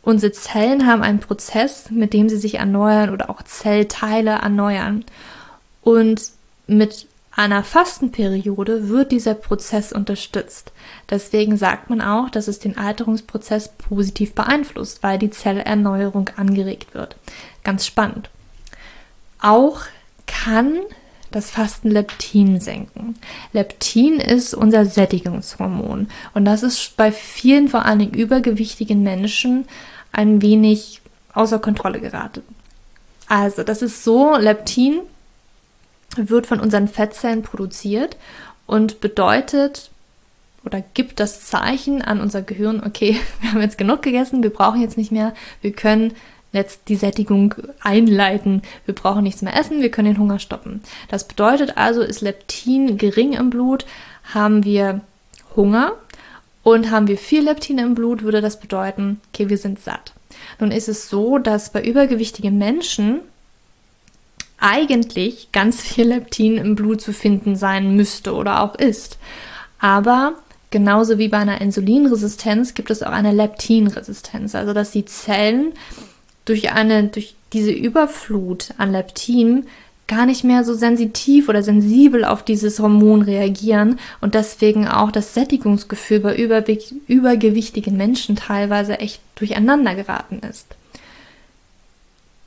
unsere 0.02 0.32
Zellen 0.32 0.86
haben 0.86 1.02
einen 1.02 1.20
Prozess, 1.20 1.90
mit 1.90 2.12
dem 2.12 2.28
sie 2.28 2.36
sich 2.36 2.56
erneuern 2.56 3.08
oder 3.08 3.30
auch 3.30 3.40
Zellteile 3.40 4.32
erneuern. 4.32 5.02
Und 5.80 6.30
mit 6.66 7.06
einer 7.34 7.64
Fastenperiode 7.64 8.88
wird 8.88 9.10
dieser 9.10 9.34
Prozess 9.34 9.92
unterstützt. 9.92 10.72
Deswegen 11.08 11.56
sagt 11.56 11.88
man 11.88 12.02
auch, 12.02 12.28
dass 12.28 12.46
es 12.46 12.58
den 12.58 12.76
Alterungsprozess 12.76 13.68
positiv 13.68 14.34
beeinflusst, 14.34 15.02
weil 15.02 15.18
die 15.18 15.30
Zellerneuerung 15.30 16.30
angeregt 16.36 16.94
wird. 16.94 17.16
Ganz 17.64 17.86
spannend. 17.86 18.28
Auch 19.40 19.80
kann 20.26 20.80
das 21.30 21.50
Fasten 21.50 21.90
Leptin 21.90 22.60
senken. 22.60 23.16
Leptin 23.54 24.20
ist 24.20 24.52
unser 24.52 24.84
Sättigungshormon 24.84 26.08
und 26.34 26.44
das 26.44 26.62
ist 26.62 26.96
bei 26.98 27.10
vielen, 27.10 27.68
vor 27.68 27.86
allen 27.86 28.00
Dingen 28.00 28.14
übergewichtigen 28.14 29.02
Menschen, 29.02 29.66
ein 30.12 30.42
wenig 30.42 31.00
außer 31.32 31.58
Kontrolle 31.58 32.00
geraten. 32.00 32.42
Also, 33.28 33.62
das 33.62 33.80
ist 33.80 34.04
so, 34.04 34.36
Leptin 34.36 35.00
wird 36.16 36.46
von 36.46 36.60
unseren 36.60 36.88
Fettzellen 36.88 37.42
produziert 37.42 38.16
und 38.66 39.00
bedeutet 39.00 39.90
oder 40.64 40.82
gibt 40.94 41.18
das 41.20 41.44
Zeichen 41.44 42.02
an 42.02 42.20
unser 42.20 42.42
Gehirn, 42.42 42.82
okay, 42.84 43.16
wir 43.40 43.52
haben 43.52 43.60
jetzt 43.60 43.78
genug 43.78 44.02
gegessen, 44.02 44.42
wir 44.42 44.50
brauchen 44.50 44.80
jetzt 44.80 44.96
nicht 44.96 45.12
mehr, 45.12 45.34
wir 45.60 45.72
können 45.72 46.14
jetzt 46.52 46.82
die 46.88 46.96
Sättigung 46.96 47.54
einleiten, 47.80 48.62
wir 48.84 48.94
brauchen 48.94 49.22
nichts 49.22 49.42
mehr 49.42 49.58
essen, 49.58 49.80
wir 49.80 49.90
können 49.90 50.12
den 50.12 50.18
Hunger 50.18 50.38
stoppen. 50.38 50.82
Das 51.08 51.26
bedeutet 51.26 51.78
also, 51.78 52.02
ist 52.02 52.20
Leptin 52.20 52.98
gering 52.98 53.32
im 53.32 53.50
Blut, 53.50 53.86
haben 54.34 54.64
wir 54.64 55.00
Hunger 55.56 55.92
und 56.62 56.90
haben 56.90 57.08
wir 57.08 57.16
viel 57.16 57.44
Leptin 57.44 57.78
im 57.78 57.94
Blut, 57.94 58.22
würde 58.22 58.40
das 58.40 58.60
bedeuten, 58.60 59.20
okay, 59.32 59.48
wir 59.48 59.58
sind 59.58 59.80
satt. 59.80 60.12
Nun 60.58 60.70
ist 60.70 60.88
es 60.88 61.08
so, 61.08 61.38
dass 61.38 61.70
bei 61.70 61.82
übergewichtigen 61.82 62.58
Menschen 62.58 63.20
eigentlich 64.62 65.50
ganz 65.52 65.82
viel 65.82 66.08
Leptin 66.08 66.56
im 66.56 66.74
Blut 66.74 67.00
zu 67.00 67.12
finden 67.12 67.56
sein 67.56 67.96
müsste 67.96 68.34
oder 68.34 68.62
auch 68.62 68.74
ist. 68.76 69.18
Aber 69.78 70.34
genauso 70.70 71.18
wie 71.18 71.28
bei 71.28 71.38
einer 71.38 71.60
Insulinresistenz 71.60 72.74
gibt 72.74 72.90
es 72.90 73.02
auch 73.02 73.10
eine 73.10 73.32
Leptinresistenz, 73.32 74.54
also 74.54 74.72
dass 74.72 74.92
die 74.92 75.04
Zellen 75.04 75.72
durch 76.44 76.72
eine 76.72 77.04
durch 77.04 77.34
diese 77.52 77.72
Überflut 77.72 78.70
an 78.78 78.92
Leptin 78.92 79.66
gar 80.06 80.26
nicht 80.26 80.44
mehr 80.44 80.64
so 80.64 80.74
sensitiv 80.74 81.48
oder 81.48 81.62
sensibel 81.62 82.24
auf 82.24 82.42
dieses 82.42 82.80
Hormon 82.80 83.22
reagieren 83.22 83.98
und 84.20 84.34
deswegen 84.34 84.86
auch 84.86 85.10
das 85.10 85.34
Sättigungsgefühl 85.34 86.20
bei 86.20 86.36
übergewichtigen 86.36 87.96
Menschen 87.96 88.36
teilweise 88.36 88.98
echt 88.98 89.20
durcheinander 89.36 89.94
geraten 89.94 90.40
ist. 90.48 90.66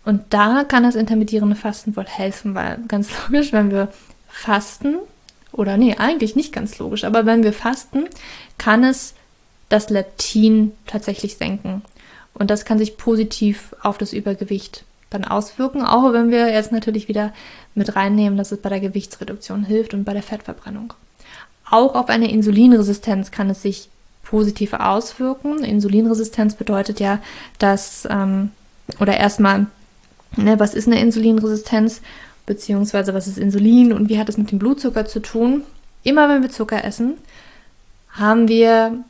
Und 0.06 0.22
da 0.30 0.64
kann 0.64 0.84
das 0.84 0.96
intermittierende 0.96 1.56
Fasten 1.56 1.96
wohl 1.96 2.06
helfen, 2.06 2.56
weil 2.56 2.80
ganz 2.88 3.10
logisch, 3.28 3.52
wenn 3.52 3.72
wir 3.72 3.90
fasten, 4.28 4.98
oder 5.52 5.78
nee, 5.78 5.96
eigentlich 5.98 6.36
nicht 6.36 6.54
ganz 6.54 6.78
logisch, 6.80 7.04
aber 7.04 7.26
wenn 7.26 7.44
wir 7.44 7.54
fasten, 7.54 8.06
kann 8.58 8.84
es 8.84 9.14
das 9.70 9.90
Leptin 9.90 10.74
tatsächlich 10.86 11.38
senken. 11.38 11.82
Und 12.34 12.52
das 12.52 12.66
kann 12.66 12.78
sich 12.78 12.98
positiv 12.98 13.74
auf 13.82 13.98
das 13.98 14.14
Übergewicht 14.14 14.84
dann 15.10 15.24
auswirken, 15.24 15.82
auch 15.82 16.12
wenn 16.14 16.30
wir 16.30 16.52
jetzt 16.52 16.72
natürlich 16.72 17.08
wieder 17.08 17.34
mit 17.74 17.96
reinnehmen, 17.96 18.38
dass 18.38 18.52
es 18.52 18.62
bei 18.62 18.70
der 18.70 18.80
Gewichtsreduktion 18.82 19.64
hilft 19.64 19.94
und 19.94 20.04
bei 20.04 20.14
der 20.14 20.24
Fettverbrennung. 20.24 20.94
Auch 21.70 21.96
auf 21.96 22.10
eine 22.10 22.30
Insulinresistenz 22.30 23.32
kann 23.32 23.50
es 23.50 23.62
sich 23.62 23.90
positiv 24.24 24.74
auswirken. 24.74 25.64
Insulinresistenz 25.64 26.56
bedeutet 26.56 27.00
ja, 27.00 27.20
dass, 27.60 28.08
ähm, 28.10 28.52
oder 29.00 29.18
erstmal, 29.18 29.68
ne, 30.38 30.60
was 30.60 30.74
ist 30.74 30.88
eine 30.88 31.00
Insulinresistenz, 31.00 32.02
beziehungsweise 32.46 33.14
was 33.14 33.28
ist 33.28 33.38
Insulin 33.38 33.94
und 33.94 34.10
wie 34.10 34.20
hat 34.20 34.30
es 34.30 34.38
mit 34.38 34.52
dem 34.52 34.60
Blutzucker 34.60 35.06
zu 35.06 35.20
tun? 35.20 35.64
Immer 36.04 36.30
wenn 36.30 36.42
wir 36.42 36.52
Zucker 36.52 36.84
essen, 36.84 37.16
haben 38.10 38.48
wir 38.48 39.04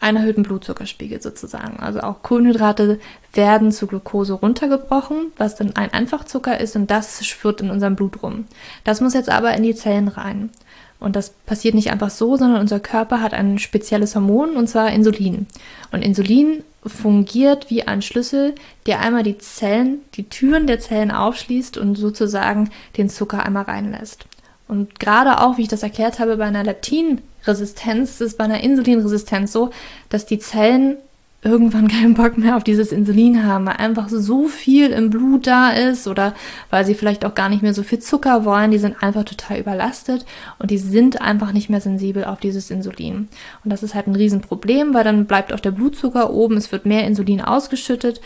einen 0.00 0.18
erhöhten 0.18 0.42
Blutzuckerspiegel 0.42 1.22
sozusagen. 1.22 1.80
Also 1.80 2.00
auch 2.00 2.22
Kohlenhydrate 2.22 3.00
werden 3.32 3.72
zu 3.72 3.86
Glucose 3.86 4.34
runtergebrochen, 4.34 5.32
was 5.36 5.56
dann 5.56 5.74
ein 5.74 5.92
Einfachzucker 5.92 6.60
ist 6.60 6.76
und 6.76 6.90
das 6.90 7.24
schwirrt 7.26 7.60
in 7.60 7.70
unserem 7.70 7.96
Blut 7.96 8.22
rum. 8.22 8.44
Das 8.84 9.00
muss 9.00 9.14
jetzt 9.14 9.30
aber 9.30 9.54
in 9.54 9.62
die 9.62 9.74
Zellen 9.74 10.08
rein. 10.08 10.50
Und 10.98 11.14
das 11.16 11.30
passiert 11.30 11.74
nicht 11.74 11.90
einfach 11.90 12.10
so, 12.10 12.36
sondern 12.36 12.60
unser 12.60 12.80
Körper 12.80 13.20
hat 13.20 13.34
ein 13.34 13.58
spezielles 13.58 14.14
Hormon 14.14 14.56
und 14.56 14.68
zwar 14.68 14.90
Insulin. 14.92 15.46
Und 15.92 16.02
Insulin 16.02 16.62
fungiert 16.84 17.68
wie 17.70 17.82
ein 17.82 18.02
Schlüssel, 18.02 18.54
der 18.86 19.00
einmal 19.00 19.22
die 19.22 19.38
Zellen, 19.38 19.98
die 20.14 20.28
Türen 20.28 20.66
der 20.66 20.80
Zellen 20.80 21.10
aufschließt 21.10 21.76
und 21.76 21.96
sozusagen 21.96 22.70
den 22.96 23.08
Zucker 23.08 23.44
einmal 23.44 23.64
reinlässt. 23.64 24.26
Und 24.68 24.98
gerade 24.98 25.40
auch, 25.40 25.58
wie 25.58 25.62
ich 25.62 25.68
das 25.68 25.82
erklärt 25.82 26.18
habe, 26.18 26.36
bei 26.38 26.44
einer 26.44 26.64
Leptinresistenz 26.64 28.20
ist 28.20 28.38
bei 28.38 28.44
einer 28.44 28.62
Insulinresistenz 28.62 29.52
so, 29.52 29.70
dass 30.08 30.26
die 30.26 30.38
Zellen 30.38 30.96
irgendwann 31.42 31.88
keinen 31.88 32.14
Bock 32.14 32.38
mehr 32.38 32.56
auf 32.56 32.64
dieses 32.64 32.92
Insulin 32.92 33.44
haben, 33.44 33.66
weil 33.66 33.76
einfach 33.76 34.08
so 34.08 34.48
viel 34.48 34.90
im 34.90 35.10
Blut 35.10 35.46
da 35.46 35.70
ist 35.70 36.08
oder 36.08 36.34
weil 36.70 36.84
sie 36.84 36.94
vielleicht 36.94 37.24
auch 37.24 37.34
gar 37.34 37.48
nicht 37.48 37.62
mehr 37.62 37.74
so 37.74 37.82
viel 37.82 37.98
Zucker 37.98 38.44
wollen. 38.44 38.70
Die 38.70 38.78
sind 38.78 39.02
einfach 39.02 39.24
total 39.24 39.58
überlastet 39.58 40.26
und 40.58 40.70
die 40.70 40.78
sind 40.78 41.20
einfach 41.20 41.52
nicht 41.52 41.70
mehr 41.70 41.80
sensibel 41.80 42.24
auf 42.24 42.40
dieses 42.40 42.70
Insulin. 42.70 43.28
Und 43.64 43.70
das 43.70 43.82
ist 43.82 43.94
halt 43.94 44.06
ein 44.06 44.16
Riesenproblem, 44.16 44.94
weil 44.94 45.04
dann 45.04 45.26
bleibt 45.26 45.52
auch 45.52 45.60
der 45.60 45.70
Blutzucker 45.70 46.30
oben, 46.30 46.56
es 46.56 46.72
wird 46.72 46.86
mehr 46.86 47.04
Insulin 47.04 47.40
ausgeschüttet 47.40 48.20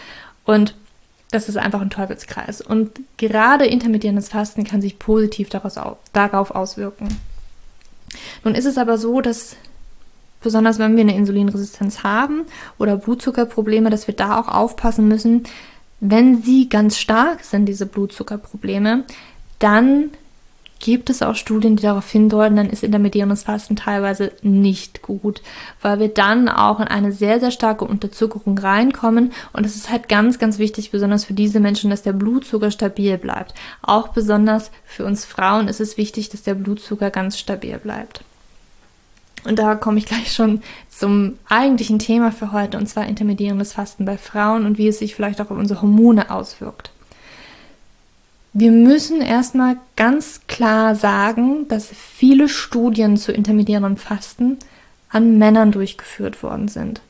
und 0.44 0.74
das 1.30 1.48
ist 1.48 1.56
einfach 1.56 1.80
ein 1.80 1.90
Teufelskreis. 1.90 2.60
Und 2.60 2.90
gerade 3.16 3.66
intermittierendes 3.66 4.28
Fasten 4.28 4.64
kann 4.64 4.82
sich 4.82 4.98
positiv 4.98 5.48
daraus, 5.48 5.78
darauf 6.12 6.50
auswirken. 6.50 7.08
Nun 8.42 8.54
ist 8.54 8.64
es 8.64 8.78
aber 8.78 8.98
so, 8.98 9.20
dass 9.20 9.56
besonders 10.42 10.78
wenn 10.78 10.96
wir 10.96 11.02
eine 11.02 11.16
Insulinresistenz 11.16 12.02
haben 12.02 12.42
oder 12.78 12.96
Blutzuckerprobleme, 12.96 13.90
dass 13.90 14.06
wir 14.06 14.14
da 14.14 14.40
auch 14.40 14.48
aufpassen 14.48 15.08
müssen, 15.08 15.44
wenn 16.00 16.42
sie 16.42 16.68
ganz 16.68 16.96
stark 16.98 17.44
sind, 17.44 17.66
diese 17.66 17.86
Blutzuckerprobleme, 17.86 19.04
dann 19.58 20.10
gibt 20.80 21.10
es 21.10 21.22
auch 21.22 21.34
Studien, 21.34 21.76
die 21.76 21.82
darauf 21.82 22.10
hindeuten, 22.10 22.56
dann 22.56 22.70
ist 22.70 22.82
intermediäres 22.82 23.42
Fasten 23.42 23.76
teilweise 23.76 24.32
nicht 24.42 25.02
gut, 25.02 25.42
weil 25.82 26.00
wir 26.00 26.08
dann 26.08 26.48
auch 26.48 26.80
in 26.80 26.88
eine 26.88 27.12
sehr, 27.12 27.38
sehr 27.38 27.50
starke 27.50 27.84
Unterzuckerung 27.84 28.58
reinkommen. 28.58 29.32
Und 29.52 29.66
es 29.66 29.76
ist 29.76 29.90
halt 29.90 30.08
ganz, 30.08 30.38
ganz 30.38 30.58
wichtig, 30.58 30.90
besonders 30.90 31.26
für 31.26 31.34
diese 31.34 31.60
Menschen, 31.60 31.90
dass 31.90 32.02
der 32.02 32.14
Blutzucker 32.14 32.70
stabil 32.70 33.18
bleibt. 33.18 33.54
Auch 33.82 34.08
besonders 34.08 34.70
für 34.84 35.04
uns 35.04 35.26
Frauen 35.26 35.68
ist 35.68 35.80
es 35.80 35.98
wichtig, 35.98 36.30
dass 36.30 36.42
der 36.42 36.54
Blutzucker 36.54 37.10
ganz 37.10 37.38
stabil 37.38 37.78
bleibt. 37.78 38.24
Und 39.44 39.58
da 39.58 39.74
komme 39.74 39.98
ich 39.98 40.06
gleich 40.06 40.32
schon 40.32 40.62
zum 40.88 41.38
eigentlichen 41.48 41.98
Thema 41.98 42.30
für 42.30 42.52
heute, 42.52 42.76
und 42.76 42.88
zwar 42.88 43.06
intermediäres 43.06 43.72
Fasten 43.72 44.04
bei 44.04 44.18
Frauen 44.18 44.66
und 44.66 44.76
wie 44.76 44.88
es 44.88 44.98
sich 44.98 45.14
vielleicht 45.14 45.40
auch 45.40 45.50
auf 45.50 45.58
unsere 45.58 45.82
Hormone 45.82 46.30
auswirkt. 46.30 46.90
Wir 48.52 48.72
müssen 48.72 49.20
erstmal 49.20 49.76
ganz 49.96 50.40
klar 50.48 50.94
sagen, 50.94 51.68
dass 51.68 51.86
viele 51.86 52.48
Studien 52.48 53.16
zu 53.16 53.32
intermediärem 53.32 53.96
Fasten 53.96 54.58
an 55.08 55.38
Männern 55.38 55.72
durchgeführt 55.72 56.42
worden 56.42 56.68
sind. 56.68 57.00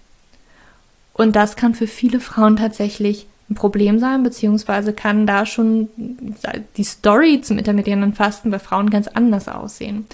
Und 1.14 1.36
das 1.36 1.56
kann 1.56 1.74
für 1.74 1.86
viele 1.86 2.20
Frauen 2.20 2.56
tatsächlich 2.56 3.26
ein 3.48 3.54
Problem 3.54 3.98
sein, 3.98 4.22
beziehungsweise 4.22 4.92
kann 4.92 5.26
da 5.26 5.44
schon 5.44 5.88
die 6.76 6.84
Story 6.84 7.40
zum 7.42 7.58
intermediären 7.58 8.14
Fasten 8.14 8.50
bei 8.50 8.58
Frauen 8.58 8.90
ganz 8.90 9.08
anders 9.08 9.48
aussehen. 9.48 10.06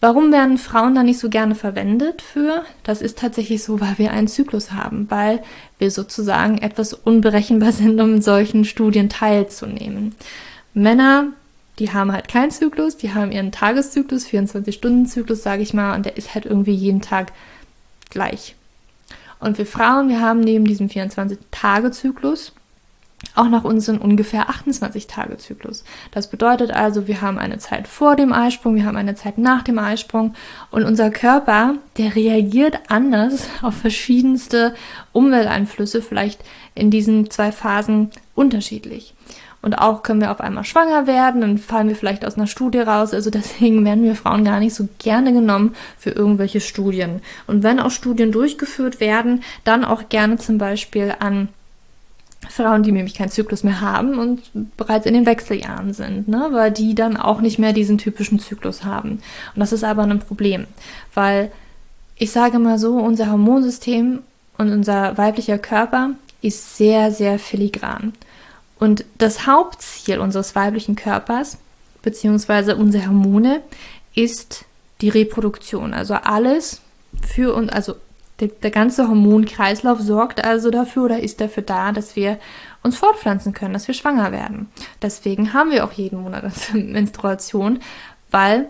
Warum 0.00 0.32
werden 0.32 0.58
Frauen 0.58 0.94
da 0.94 1.02
nicht 1.02 1.18
so 1.18 1.30
gerne 1.30 1.54
verwendet 1.54 2.20
für? 2.20 2.64
Das 2.82 3.00
ist 3.00 3.18
tatsächlich 3.18 3.62
so, 3.62 3.80
weil 3.80 3.96
wir 3.96 4.12
einen 4.12 4.28
Zyklus 4.28 4.72
haben, 4.72 5.10
weil 5.10 5.42
wir 5.78 5.90
sozusagen 5.90 6.58
etwas 6.58 6.92
unberechenbar 6.92 7.72
sind, 7.72 8.00
um 8.00 8.16
in 8.16 8.22
solchen 8.22 8.64
Studien 8.64 9.08
teilzunehmen. 9.08 10.14
Männer, 10.74 11.28
die 11.78 11.92
haben 11.92 12.12
halt 12.12 12.28
keinen 12.28 12.50
Zyklus, 12.50 12.96
die 12.96 13.14
haben 13.14 13.32
ihren 13.32 13.50
Tageszyklus, 13.50 14.26
24-Stunden-Zyklus, 14.26 15.42
sage 15.42 15.62
ich 15.62 15.74
mal, 15.74 15.96
und 15.96 16.06
der 16.06 16.16
ist 16.16 16.34
halt 16.34 16.46
irgendwie 16.46 16.74
jeden 16.74 17.00
Tag 17.00 17.32
gleich. 18.10 18.54
Und 19.40 19.58
wir 19.58 19.66
Frauen, 19.66 20.08
wir 20.08 20.20
haben 20.20 20.40
neben 20.40 20.66
diesem 20.66 20.88
24-Tage-Zyklus 20.88 22.52
auch 23.34 23.48
noch 23.48 23.64
unseren 23.64 23.98
ungefähr 23.98 24.48
28-Tage-Zyklus. 24.48 25.84
Das 26.10 26.28
bedeutet 26.28 26.70
also, 26.70 27.06
wir 27.06 27.20
haben 27.20 27.38
eine 27.38 27.58
Zeit 27.58 27.88
vor 27.88 28.16
dem 28.16 28.32
Eisprung, 28.32 28.76
wir 28.76 28.84
haben 28.84 28.96
eine 28.96 29.14
Zeit 29.14 29.38
nach 29.38 29.62
dem 29.62 29.78
Eisprung 29.78 30.34
und 30.70 30.84
unser 30.84 31.10
Körper, 31.10 31.74
der 31.98 32.14
reagiert 32.14 32.78
anders 32.88 33.48
auf 33.62 33.74
verschiedenste 33.74 34.74
Umwelteinflüsse, 35.12 36.02
vielleicht 36.02 36.42
in 36.74 36.90
diesen 36.90 37.30
zwei 37.30 37.52
Phasen 37.52 38.10
unterschiedlich. 38.34 39.14
Und 39.64 39.78
auch 39.78 40.02
können 40.02 40.20
wir 40.20 40.30
auf 40.30 40.42
einmal 40.42 40.64
schwanger 40.64 41.06
werden, 41.06 41.40
dann 41.40 41.56
fallen 41.56 41.88
wir 41.88 41.96
vielleicht 41.96 42.26
aus 42.26 42.36
einer 42.36 42.46
Studie 42.46 42.80
raus. 42.80 43.14
Also 43.14 43.30
deswegen 43.30 43.82
werden 43.86 44.04
wir 44.04 44.14
Frauen 44.14 44.44
gar 44.44 44.60
nicht 44.60 44.74
so 44.74 44.86
gerne 44.98 45.32
genommen 45.32 45.74
für 45.96 46.10
irgendwelche 46.10 46.60
Studien. 46.60 47.22
Und 47.46 47.62
wenn 47.62 47.80
auch 47.80 47.90
Studien 47.90 48.30
durchgeführt 48.30 49.00
werden, 49.00 49.42
dann 49.64 49.86
auch 49.86 50.10
gerne 50.10 50.36
zum 50.36 50.58
Beispiel 50.58 51.14
an 51.18 51.48
Frauen, 52.48 52.82
die 52.82 52.92
nämlich 52.92 53.14
keinen 53.14 53.30
Zyklus 53.30 53.64
mehr 53.64 53.80
haben 53.80 54.18
und 54.18 54.42
bereits 54.76 55.06
in 55.06 55.14
den 55.14 55.26
Wechseljahren 55.26 55.92
sind, 55.92 56.28
ne? 56.28 56.48
weil 56.50 56.70
die 56.70 56.94
dann 56.94 57.16
auch 57.16 57.40
nicht 57.40 57.58
mehr 57.58 57.72
diesen 57.72 57.98
typischen 57.98 58.38
Zyklus 58.38 58.84
haben. 58.84 59.20
Und 59.54 59.60
das 59.60 59.72
ist 59.72 59.84
aber 59.84 60.02
ein 60.02 60.20
Problem, 60.20 60.66
weil 61.14 61.50
ich 62.16 62.30
sage 62.30 62.58
mal 62.58 62.78
so, 62.78 62.96
unser 62.96 63.30
Hormonsystem 63.30 64.20
und 64.56 64.72
unser 64.72 65.18
weiblicher 65.18 65.58
Körper 65.58 66.10
ist 66.42 66.76
sehr, 66.76 67.10
sehr 67.10 67.38
filigran. 67.38 68.12
Und 68.78 69.04
das 69.18 69.46
Hauptziel 69.46 70.18
unseres 70.18 70.54
weiblichen 70.54 70.94
Körpers, 70.94 71.58
beziehungsweise 72.02 72.76
unsere 72.76 73.06
Hormone, 73.06 73.62
ist 74.14 74.64
die 75.00 75.08
Reproduktion. 75.08 75.94
Also 75.94 76.14
alles 76.14 76.80
für 77.22 77.54
uns, 77.54 77.70
also 77.70 77.96
der, 78.40 78.48
der, 78.48 78.70
ganze 78.70 79.08
Hormonkreislauf 79.08 80.00
sorgt 80.00 80.44
also 80.44 80.70
dafür 80.70 81.04
oder 81.04 81.20
ist 81.20 81.40
dafür 81.40 81.62
da, 81.62 81.92
dass 81.92 82.16
wir 82.16 82.38
uns 82.82 82.96
fortpflanzen 82.96 83.52
können, 83.52 83.74
dass 83.74 83.86
wir 83.86 83.94
schwanger 83.94 84.32
werden. 84.32 84.68
Deswegen 85.02 85.52
haben 85.52 85.70
wir 85.70 85.84
auch 85.84 85.92
jeden 85.92 86.22
Monat 86.22 86.52
Menstruation, 86.74 87.78
weil 88.30 88.66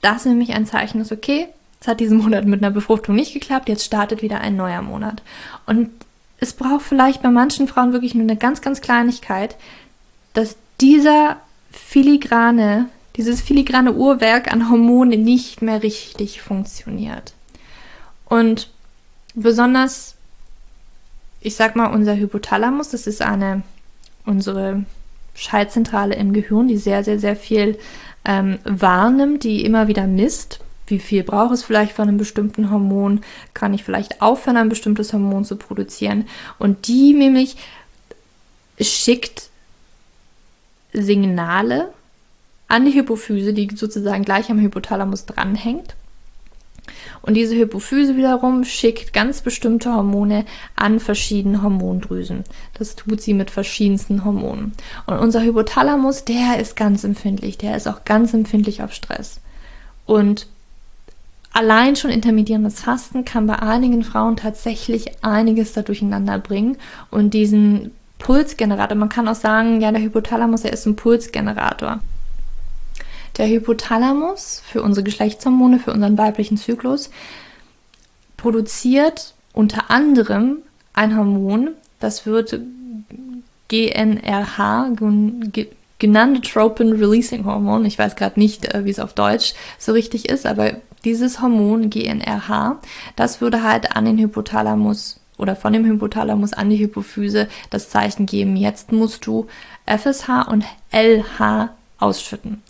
das 0.00 0.24
nämlich 0.24 0.54
ein 0.54 0.66
Zeichen 0.66 1.00
ist, 1.00 1.12
okay, 1.12 1.48
es 1.80 1.88
hat 1.88 2.00
diesen 2.00 2.18
Monat 2.18 2.44
mit 2.44 2.62
einer 2.62 2.72
Befruchtung 2.72 3.14
nicht 3.14 3.32
geklappt, 3.32 3.68
jetzt 3.68 3.84
startet 3.84 4.22
wieder 4.22 4.40
ein 4.40 4.56
neuer 4.56 4.82
Monat. 4.82 5.22
Und 5.66 5.90
es 6.40 6.52
braucht 6.52 6.82
vielleicht 6.82 7.22
bei 7.22 7.30
manchen 7.30 7.68
Frauen 7.68 7.92
wirklich 7.92 8.14
nur 8.14 8.24
eine 8.24 8.36
ganz, 8.36 8.60
ganz 8.60 8.80
Kleinigkeit, 8.80 9.56
dass 10.34 10.56
dieser 10.80 11.36
filigrane, 11.70 12.88
dieses 13.16 13.40
filigrane 13.40 13.92
Uhrwerk 13.92 14.52
an 14.52 14.70
Hormonen 14.70 15.22
nicht 15.22 15.62
mehr 15.62 15.82
richtig 15.82 16.40
funktioniert. 16.40 17.34
Und 18.28 18.70
besonders, 19.34 20.16
ich 21.40 21.56
sag 21.56 21.76
mal, 21.76 21.86
unser 21.86 22.16
Hypothalamus, 22.16 22.90
das 22.90 23.06
ist 23.06 23.22
eine, 23.22 23.62
unsere 24.26 24.84
Schaltzentrale 25.34 26.14
im 26.14 26.32
Gehirn, 26.32 26.68
die 26.68 26.76
sehr, 26.76 27.04
sehr, 27.04 27.18
sehr 27.18 27.36
viel 27.36 27.78
ähm, 28.24 28.58
wahrnimmt, 28.64 29.44
die 29.44 29.64
immer 29.64 29.88
wieder 29.88 30.06
misst, 30.06 30.60
wie 30.88 30.98
viel 30.98 31.22
braucht 31.22 31.54
es 31.54 31.62
vielleicht 31.62 31.92
von 31.92 32.08
einem 32.08 32.18
bestimmten 32.18 32.70
Hormon, 32.70 33.20
kann 33.54 33.74
ich 33.74 33.84
vielleicht 33.84 34.20
aufhören, 34.22 34.56
ein 34.56 34.68
bestimmtes 34.68 35.12
Hormon 35.12 35.44
zu 35.44 35.56
produzieren. 35.56 36.26
Und 36.58 36.88
die 36.88 37.12
nämlich 37.12 37.56
schickt 38.80 39.50
Signale 40.92 41.92
an 42.68 42.84
die 42.84 42.94
Hypophyse, 42.94 43.52
die 43.52 43.68
sozusagen 43.74 44.24
gleich 44.24 44.50
am 44.50 44.60
Hypothalamus 44.60 45.26
dranhängt. 45.26 45.94
Und 47.22 47.34
diese 47.34 47.56
Hypophyse 47.56 48.16
wiederum 48.16 48.64
schickt 48.64 49.12
ganz 49.12 49.40
bestimmte 49.40 49.92
Hormone 49.92 50.44
an 50.76 51.00
verschiedene 51.00 51.62
Hormondrüsen. 51.62 52.44
Das 52.74 52.96
tut 52.96 53.20
sie 53.20 53.34
mit 53.34 53.50
verschiedensten 53.50 54.24
Hormonen. 54.24 54.72
Und 55.06 55.18
unser 55.18 55.42
Hypothalamus, 55.42 56.24
der 56.24 56.58
ist 56.60 56.76
ganz 56.76 57.04
empfindlich. 57.04 57.58
Der 57.58 57.76
ist 57.76 57.86
auch 57.86 58.04
ganz 58.04 58.34
empfindlich 58.34 58.82
auf 58.82 58.92
Stress. 58.92 59.40
Und 60.06 60.46
allein 61.52 61.96
schon 61.96 62.10
intermittierendes 62.10 62.80
Fasten 62.80 63.24
kann 63.24 63.46
bei 63.46 63.58
einigen 63.58 64.04
Frauen 64.04 64.36
tatsächlich 64.36 65.24
einiges 65.24 65.72
da 65.72 65.82
durcheinander 65.82 66.38
bringen 66.38 66.76
und 67.10 67.34
diesen 67.34 67.90
Pulsgenerator, 68.18 68.96
man 68.96 69.08
kann 69.08 69.28
auch 69.28 69.34
sagen, 69.34 69.80
ja, 69.80 69.92
der 69.92 70.02
Hypothalamus, 70.02 70.64
er 70.64 70.72
ist 70.72 70.86
ein 70.86 70.96
Pulsgenerator. 70.96 72.00
Der 73.38 73.48
Hypothalamus 73.48 74.60
für 74.66 74.82
unsere 74.82 75.04
Geschlechtshormone, 75.04 75.78
für 75.78 75.92
unseren 75.92 76.18
weiblichen 76.18 76.56
Zyklus, 76.56 77.10
produziert 78.36 79.34
unter 79.52 79.90
anderem 79.90 80.58
ein 80.92 81.16
Hormon, 81.16 81.70
das 82.00 82.26
wird 82.26 82.60
GNRH, 83.68 84.90
Gonadotropin 86.00 86.92
Releasing 86.92 87.44
Hormon. 87.44 87.84
Ich 87.84 87.98
weiß 87.98 88.16
gerade 88.16 88.38
nicht, 88.38 88.72
äh, 88.74 88.84
wie 88.84 88.90
es 88.90 89.00
auf 89.00 89.12
Deutsch 89.12 89.54
so 89.78 89.92
richtig 89.92 90.28
ist, 90.28 90.46
aber 90.46 90.72
dieses 91.04 91.40
Hormon 91.40 91.90
GNRH, 91.90 92.80
das 93.14 93.40
würde 93.40 93.62
halt 93.62 93.94
an 93.96 94.04
den 94.04 94.18
Hypothalamus 94.18 95.20
oder 95.36 95.54
von 95.54 95.72
dem 95.72 95.84
Hypothalamus 95.84 96.52
an 96.52 96.70
die 96.70 96.78
Hypophyse 96.78 97.48
das 97.70 97.90
Zeichen 97.90 98.26
geben, 98.26 98.56
jetzt 98.56 98.90
musst 98.90 99.26
du 99.26 99.46
FSH 99.86 100.48
und 100.48 100.64
LH 100.92 101.70
ausschütten. 101.98 102.62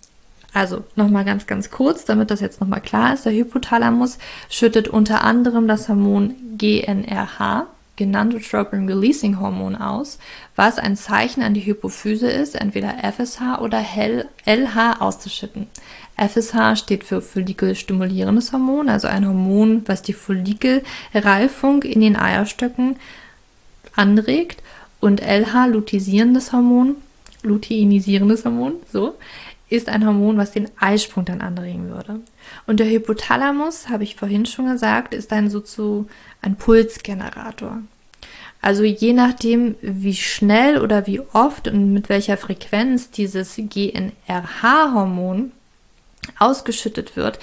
Also 0.54 0.84
nochmal 0.96 1.24
ganz, 1.24 1.46
ganz 1.46 1.70
kurz, 1.70 2.04
damit 2.04 2.30
das 2.30 2.40
jetzt 2.40 2.60
nochmal 2.60 2.80
klar 2.80 3.14
ist. 3.14 3.26
Der 3.26 3.32
Hypothalamus 3.32 4.18
schüttet 4.48 4.88
unter 4.88 5.22
anderem 5.22 5.68
das 5.68 5.88
Hormon 5.88 6.34
GNRH, 6.56 7.66
Gonadotropin 7.98 8.88
Releasing 8.88 9.40
Hormon 9.40 9.76
aus, 9.76 10.18
was 10.56 10.78
ein 10.78 10.96
Zeichen 10.96 11.42
an 11.42 11.54
die 11.54 11.66
Hypophyse 11.66 12.30
ist, 12.30 12.54
entweder 12.54 12.94
FSH 13.02 13.60
oder 13.60 13.84
LH 14.46 15.00
auszuschütten. 15.00 15.66
FSH 16.16 16.76
steht 16.76 17.04
für 17.04 17.20
follikelstimulierendes 17.20 18.52
Hormon, 18.52 18.88
also 18.88 19.08
ein 19.08 19.26
Hormon, 19.26 19.82
was 19.86 20.02
die 20.02 20.12
Follikelreifung 20.12 21.82
in 21.82 22.00
den 22.00 22.16
Eierstöcken 22.16 22.96
anregt 23.94 24.62
und 25.00 25.20
LH 25.20 25.66
luteinisierendes 25.66 26.52
Hormon, 26.52 26.96
luteinisierendes 27.42 28.44
Hormon, 28.44 28.74
so, 28.92 29.14
ist 29.68 29.88
ein 29.88 30.06
Hormon, 30.06 30.38
was 30.38 30.52
den 30.52 30.68
Eisprung 30.78 31.24
dann 31.24 31.40
anregen 31.40 31.90
würde. 31.90 32.20
Und 32.66 32.80
der 32.80 32.88
Hypothalamus, 32.88 33.88
habe 33.88 34.04
ich 34.04 34.16
vorhin 34.16 34.46
schon 34.46 34.66
gesagt, 34.66 35.14
ist 35.14 35.32
ein 35.32 35.50
so 35.50 36.06
ein 36.40 36.56
Pulsgenerator. 36.56 37.82
Also 38.60 38.82
je 38.82 39.12
nachdem, 39.12 39.76
wie 39.80 40.14
schnell 40.14 40.78
oder 40.80 41.06
wie 41.06 41.20
oft 41.32 41.68
und 41.68 41.92
mit 41.92 42.08
welcher 42.08 42.36
Frequenz 42.36 43.10
dieses 43.10 43.54
GNRH-Hormon 43.56 45.52
ausgeschüttet 46.38 47.16
wird, 47.16 47.38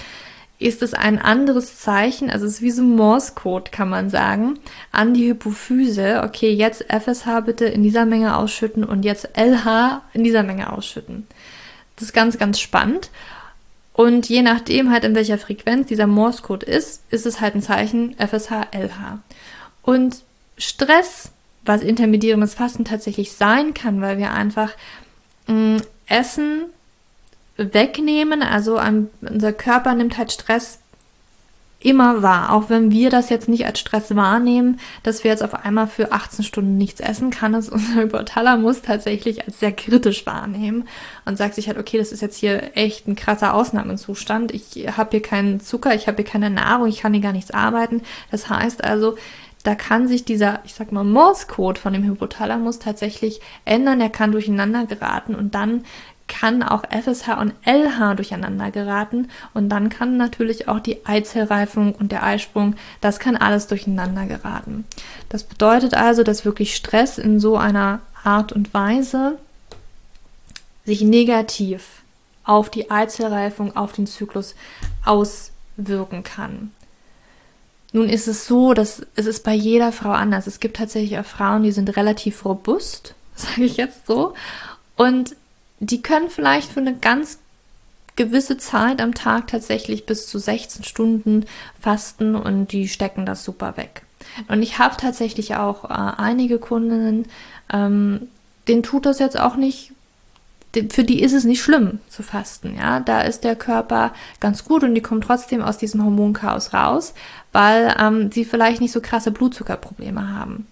ist 0.57 0.81
es 0.81 0.93
ein 0.93 1.19
anderes 1.19 1.79
Zeichen, 1.79 2.29
also 2.29 2.45
es 2.45 2.55
ist 2.55 2.61
wie 2.61 2.71
so 2.71 2.81
ein 2.81 2.95
Morse-Code, 2.95 3.71
kann 3.71 3.89
man 3.89 4.09
sagen, 4.09 4.57
an 4.91 5.13
die 5.13 5.29
Hypophyse. 5.29 6.21
Okay, 6.23 6.51
jetzt 6.51 6.85
FSH 6.89 7.41
bitte 7.45 7.65
in 7.65 7.83
dieser 7.83 8.05
Menge 8.05 8.37
ausschütten 8.37 8.83
und 8.83 9.03
jetzt 9.03 9.29
LH 9.37 10.01
in 10.13 10.23
dieser 10.23 10.43
Menge 10.43 10.71
ausschütten. 10.71 11.27
Das 11.95 12.07
ist 12.07 12.13
ganz, 12.13 12.37
ganz 12.37 12.59
spannend. 12.59 13.09
Und 13.93 14.27
je 14.27 14.41
nachdem 14.41 14.91
halt 14.91 15.05
in 15.05 15.15
welcher 15.15 15.37
Frequenz 15.37 15.87
dieser 15.87 16.07
Morse-Code 16.07 16.65
ist, 16.65 17.03
ist 17.11 17.25
es 17.25 17.39
halt 17.39 17.55
ein 17.55 17.61
Zeichen 17.61 18.13
FSH, 18.17 18.67
LH. 18.71 19.19
Und 19.81 20.23
Stress, 20.57 21.31
was 21.63 21.81
intermittierendes 21.81 22.55
Fasten 22.55 22.83
tatsächlich 22.83 23.31
sein 23.31 23.73
kann, 23.73 24.01
weil 24.01 24.17
wir 24.17 24.31
einfach 24.31 24.73
mh, 25.47 25.53
mm, 25.77 25.81
Essen 26.07 26.65
wegnehmen. 27.57 28.41
Also 28.41 28.77
an, 28.77 29.09
unser 29.21 29.53
Körper 29.53 29.93
nimmt 29.93 30.17
halt 30.17 30.31
Stress 30.31 30.79
immer 31.85 32.23
wahr, 32.23 32.51
auch 32.51 32.69
wenn 32.69 32.91
wir 32.91 33.09
das 33.09 33.29
jetzt 33.29 33.47
nicht 33.47 33.65
als 33.65 33.79
Stress 33.79 34.15
wahrnehmen, 34.15 34.79
dass 35.03 35.23
wir 35.23 35.31
jetzt 35.31 35.43
auf 35.43 35.53
einmal 35.53 35.87
für 35.87 36.11
18 36.11 36.43
Stunden 36.43 36.77
nichts 36.77 36.99
essen, 36.99 37.29
kann 37.29 37.53
es 37.53 37.69
unser 37.75 38.01
Hypothalamus 38.01 38.81
tatsächlich 38.81 39.45
als 39.45 39.59
sehr 39.59 39.71
kritisch 39.71 40.25
wahrnehmen 40.25 40.87
und 41.25 41.37
sagt 41.37 41.55
sich 41.55 41.67
halt, 41.67 41.77
okay, 41.77 41.97
das 41.97 42.11
ist 42.11 42.21
jetzt 42.21 42.37
hier 42.37 42.75
echt 42.75 43.07
ein 43.07 43.15
krasser 43.15 43.53
Ausnahmezustand. 43.53 44.51
Ich 44.51 44.87
habe 44.97 45.11
hier 45.11 45.21
keinen 45.21 45.59
Zucker, 45.59 45.93
ich 45.93 46.07
habe 46.07 46.17
hier 46.17 46.31
keine 46.31 46.49
Nahrung, 46.49 46.87
ich 46.87 47.01
kann 47.01 47.13
hier 47.13 47.21
gar 47.21 47.33
nichts 47.33 47.51
arbeiten. 47.51 48.01
Das 48.31 48.49
heißt 48.49 48.83
also, 48.83 49.15
da 49.63 49.73
kann 49.73 50.07
sich 50.07 50.25
dieser, 50.25 50.59
ich 50.63 50.73
sag 50.75 50.91
mal, 50.91 51.03
Morse-Code 51.03 51.79
von 51.79 51.93
dem 51.93 52.03
Hypothalamus 52.03 52.77
tatsächlich 52.79 53.41
ändern, 53.65 53.99
er 53.99 54.09
kann 54.09 54.31
durcheinander 54.31 54.85
geraten 54.85 55.33
und 55.33 55.55
dann 55.55 55.83
kann 56.27 56.63
auch 56.63 56.83
FSH 56.89 57.39
und 57.39 57.53
LH 57.65 58.15
durcheinander 58.15 58.71
geraten 58.71 59.29
und 59.53 59.69
dann 59.69 59.89
kann 59.89 60.17
natürlich 60.17 60.67
auch 60.67 60.79
die 60.79 61.05
Eizellreifung 61.05 61.93
und 61.93 62.11
der 62.11 62.23
Eisprung, 62.23 62.75
das 63.01 63.19
kann 63.19 63.35
alles 63.35 63.67
durcheinander 63.67 64.25
geraten. 64.25 64.85
Das 65.29 65.43
bedeutet 65.43 65.93
also, 65.93 66.23
dass 66.23 66.45
wirklich 66.45 66.75
Stress 66.75 67.17
in 67.17 67.39
so 67.39 67.57
einer 67.57 67.99
Art 68.23 68.53
und 68.53 68.73
Weise 68.73 69.37
sich 70.83 71.01
negativ 71.01 72.01
auf 72.43 72.69
die 72.69 72.89
Eizellreifung, 72.89 73.75
auf 73.75 73.93
den 73.93 74.07
Zyklus 74.07 74.55
auswirken 75.03 76.23
kann. 76.23 76.71
Nun 77.91 78.09
ist 78.09 78.27
es 78.27 78.45
so, 78.45 78.73
dass 78.73 79.05
es 79.15 79.25
ist 79.25 79.43
bei 79.43 79.53
jeder 79.53 79.91
Frau 79.91 80.11
anders. 80.11 80.47
Es 80.47 80.59
gibt 80.59 80.77
tatsächlich 80.77 81.17
auch 81.17 81.25
Frauen, 81.25 81.63
die 81.63 81.71
sind 81.71 81.95
relativ 81.95 82.45
robust, 82.45 83.15
sage 83.35 83.63
ich 83.63 83.77
jetzt 83.77 84.07
so, 84.07 84.33
und 84.95 85.35
die 85.79 86.01
können 86.01 86.29
vielleicht 86.29 86.71
für 86.71 86.79
eine 86.79 86.95
ganz 86.95 87.39
gewisse 88.15 88.57
Zeit 88.57 89.01
am 89.01 89.13
Tag 89.13 89.47
tatsächlich 89.47 90.05
bis 90.05 90.27
zu 90.27 90.39
16 90.39 90.83
Stunden 90.83 91.45
fasten 91.79 92.35
und 92.35 92.71
die 92.71 92.87
stecken 92.87 93.25
das 93.25 93.43
super 93.43 93.77
weg. 93.77 94.03
Und 94.47 94.61
ich 94.61 94.79
habe 94.79 94.95
tatsächlich 94.97 95.55
auch 95.55 95.85
äh, 95.85 95.87
einige 95.87 96.59
Kundinnen, 96.59 97.27
ähm, 97.71 98.27
denen 98.67 98.83
tut 98.83 99.05
das 99.05 99.19
jetzt 99.19 99.39
auch 99.39 99.55
nicht, 99.55 99.91
für 100.89 101.03
die 101.03 101.21
ist 101.21 101.33
es 101.33 101.45
nicht 101.45 101.61
schlimm 101.61 101.99
zu 102.09 102.21
fasten, 102.21 102.75
ja. 102.77 102.99
Da 102.99 103.21
ist 103.21 103.43
der 103.43 103.55
Körper 103.55 104.13
ganz 104.39 104.65
gut 104.65 104.83
und 104.83 104.95
die 104.95 105.01
kommen 105.01 105.21
trotzdem 105.21 105.61
aus 105.61 105.77
diesem 105.77 106.03
Hormonchaos 106.03 106.73
raus, 106.73 107.13
weil 107.53 107.95
ähm, 107.99 108.31
sie 108.31 108.43
vielleicht 108.43 108.81
nicht 108.81 108.91
so 108.91 108.99
krasse 108.99 109.31
Blutzuckerprobleme 109.31 110.33
haben. 110.33 110.67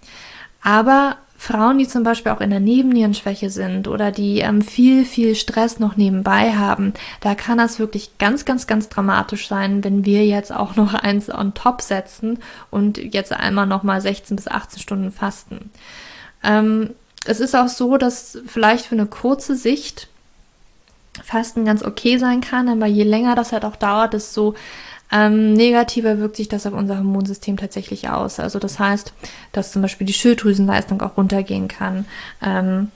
Aber 0.62 1.16
Frauen, 1.44 1.76
die 1.76 1.86
zum 1.86 2.04
Beispiel 2.04 2.32
auch 2.32 2.40
in 2.40 2.48
der 2.48 2.60
Nebennierenschwäche 2.60 3.50
sind 3.50 3.86
oder 3.86 4.10
die 4.10 4.38
ähm, 4.38 4.62
viel, 4.62 5.04
viel 5.04 5.34
Stress 5.34 5.78
noch 5.78 5.96
nebenbei 5.96 6.54
haben, 6.54 6.94
da 7.20 7.34
kann 7.34 7.58
das 7.58 7.78
wirklich 7.78 8.16
ganz, 8.16 8.46
ganz, 8.46 8.66
ganz 8.66 8.88
dramatisch 8.88 9.46
sein, 9.46 9.84
wenn 9.84 10.06
wir 10.06 10.24
jetzt 10.24 10.52
auch 10.52 10.76
noch 10.76 10.94
eins 10.94 11.28
on 11.28 11.52
top 11.52 11.82
setzen 11.82 12.38
und 12.70 12.96
jetzt 12.96 13.32
einmal 13.32 13.66
nochmal 13.66 14.00
16 14.00 14.36
bis 14.36 14.48
18 14.48 14.80
Stunden 14.80 15.12
fasten. 15.12 15.70
Ähm, 16.42 16.90
es 17.26 17.40
ist 17.40 17.54
auch 17.54 17.68
so, 17.68 17.98
dass 17.98 18.38
vielleicht 18.46 18.86
für 18.86 18.94
eine 18.94 19.06
kurze 19.06 19.54
Sicht 19.54 20.08
Fasten 21.22 21.64
ganz 21.66 21.82
okay 21.84 22.16
sein 22.16 22.40
kann, 22.40 22.68
aber 22.68 22.86
je 22.86 23.04
länger 23.04 23.34
das 23.34 23.52
halt 23.52 23.64
auch 23.64 23.76
dauert, 23.76 24.14
desto 24.14 24.54
ähm, 25.14 25.52
negativer 25.52 26.18
wirkt 26.18 26.34
sich 26.34 26.48
das 26.48 26.66
auf 26.66 26.72
unser 26.72 26.98
Hormonsystem 26.98 27.56
tatsächlich 27.56 28.08
aus. 28.08 28.40
Also 28.40 28.58
das 28.58 28.80
heißt, 28.80 29.12
dass 29.52 29.70
zum 29.70 29.80
Beispiel 29.80 30.08
die 30.08 30.12
Schilddrüsenleistung 30.12 31.00
auch 31.02 31.16
runtergehen 31.16 31.68
kann. 31.68 32.04
Ähm, 32.42 32.88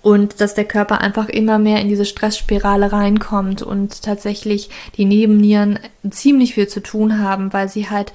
und 0.00 0.40
dass 0.40 0.54
der 0.54 0.64
Körper 0.64 1.00
einfach 1.00 1.28
immer 1.28 1.58
mehr 1.58 1.80
in 1.80 1.88
diese 1.88 2.06
Stressspirale 2.06 2.90
reinkommt 2.90 3.62
und 3.62 4.02
tatsächlich 4.02 4.70
die 4.96 5.04
Nebennieren 5.04 5.78
ziemlich 6.10 6.54
viel 6.54 6.66
zu 6.66 6.80
tun 6.80 7.20
haben, 7.20 7.52
weil 7.52 7.68
sie 7.68 7.88
halt 7.88 8.12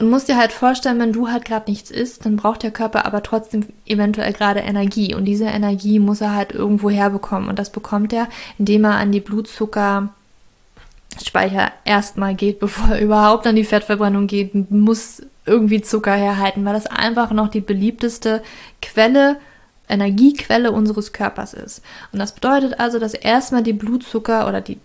und 0.00 0.08
musst 0.08 0.28
dir 0.28 0.38
halt 0.38 0.52
vorstellen, 0.52 0.98
wenn 0.98 1.12
du 1.12 1.28
halt 1.28 1.44
gerade 1.44 1.70
nichts 1.70 1.90
isst, 1.90 2.24
dann 2.24 2.36
braucht 2.36 2.62
der 2.62 2.70
Körper 2.70 3.04
aber 3.04 3.22
trotzdem 3.22 3.66
eventuell 3.84 4.32
gerade 4.32 4.60
Energie. 4.60 5.14
Und 5.14 5.26
diese 5.26 5.44
Energie 5.44 5.98
muss 5.98 6.22
er 6.22 6.34
halt 6.34 6.52
irgendwo 6.52 6.88
herbekommen. 6.88 7.50
Und 7.50 7.58
das 7.58 7.70
bekommt 7.70 8.14
er, 8.14 8.26
indem 8.56 8.84
er 8.84 8.94
an 8.94 9.12
die 9.12 9.20
Blutzucker 9.20 10.08
Speicher 11.24 11.72
erstmal 11.84 12.34
geht, 12.34 12.58
bevor 12.60 12.94
er 12.94 13.00
überhaupt 13.00 13.46
an 13.46 13.56
die 13.56 13.64
Fettverbrennung 13.64 14.26
geht, 14.26 14.70
muss 14.70 15.22
irgendwie 15.46 15.82
Zucker 15.82 16.14
herhalten, 16.14 16.64
weil 16.64 16.74
das 16.74 16.86
einfach 16.86 17.30
noch 17.32 17.48
die 17.48 17.60
beliebteste 17.60 18.42
Quelle, 18.82 19.38
Energiequelle 19.88 20.70
unseres 20.70 21.12
Körpers 21.12 21.52
ist. 21.52 21.82
Und 22.12 22.20
das 22.20 22.32
bedeutet 22.32 22.78
also, 22.78 23.00
dass 23.00 23.14
erstmal 23.14 23.64
die 23.64 23.72
Blutzucker 23.72 24.46
oder 24.46 24.60
die 24.60 24.78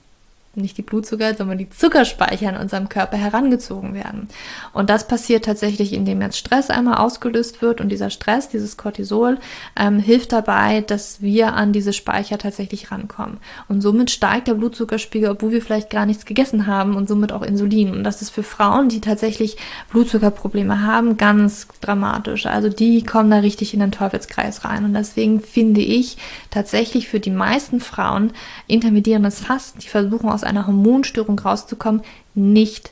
nicht 0.57 0.77
die 0.77 0.81
Blutzucker, 0.81 1.33
sondern 1.35 1.57
die 1.57 1.69
Zuckerspeicher 1.69 2.49
in 2.49 2.57
unserem 2.57 2.89
Körper 2.89 3.17
herangezogen 3.17 3.93
werden. 3.93 4.27
Und 4.73 4.89
das 4.89 5.07
passiert 5.07 5.45
tatsächlich, 5.45 5.93
indem 5.93 6.21
jetzt 6.21 6.37
Stress 6.37 6.69
einmal 6.69 6.97
ausgelöst 6.97 7.61
wird 7.61 7.81
und 7.81 7.89
dieser 7.89 8.09
Stress, 8.09 8.49
dieses 8.49 8.77
Cortisol, 8.77 9.37
ähm, 9.75 9.99
hilft 9.99 10.31
dabei, 10.31 10.81
dass 10.81 11.21
wir 11.21 11.53
an 11.53 11.73
diese 11.73 11.93
Speicher 11.93 12.37
tatsächlich 12.37 12.91
rankommen. 12.91 13.37
Und 13.67 13.81
somit 13.81 14.11
steigt 14.11 14.47
der 14.47 14.53
Blutzuckerspiegel, 14.53 15.29
obwohl 15.29 15.51
wir 15.51 15.61
vielleicht 15.61 15.89
gar 15.89 16.05
nichts 16.05 16.25
gegessen 16.25 16.67
haben 16.67 16.95
und 16.95 17.07
somit 17.07 17.31
auch 17.31 17.41
Insulin. 17.41 17.91
Und 17.91 18.03
das 18.03 18.21
ist 18.21 18.29
für 18.29 18.43
Frauen, 18.43 18.89
die 18.89 19.01
tatsächlich 19.01 19.57
Blutzuckerprobleme 19.91 20.81
haben, 20.81 21.17
ganz 21.17 21.67
dramatisch. 21.81 22.45
Also 22.45 22.69
die 22.69 23.03
kommen 23.03 23.31
da 23.31 23.39
richtig 23.39 23.73
in 23.73 23.79
den 23.79 23.91
Teufelskreis 23.91 24.65
rein. 24.65 24.85
Und 24.85 24.93
deswegen 24.93 25.41
finde 25.41 25.81
ich 25.81 26.17
tatsächlich 26.49 27.07
für 27.07 27.19
die 27.19 27.31
meisten 27.31 27.79
Frauen 27.79 28.31
intermittierendes 28.67 29.39
Fasten, 29.39 29.79
die 29.79 29.87
versuchen 29.87 30.29
aus 30.29 30.43
einer 30.45 30.67
Hormonstörung 30.67 31.39
rauszukommen, 31.39 32.01
nicht 32.33 32.91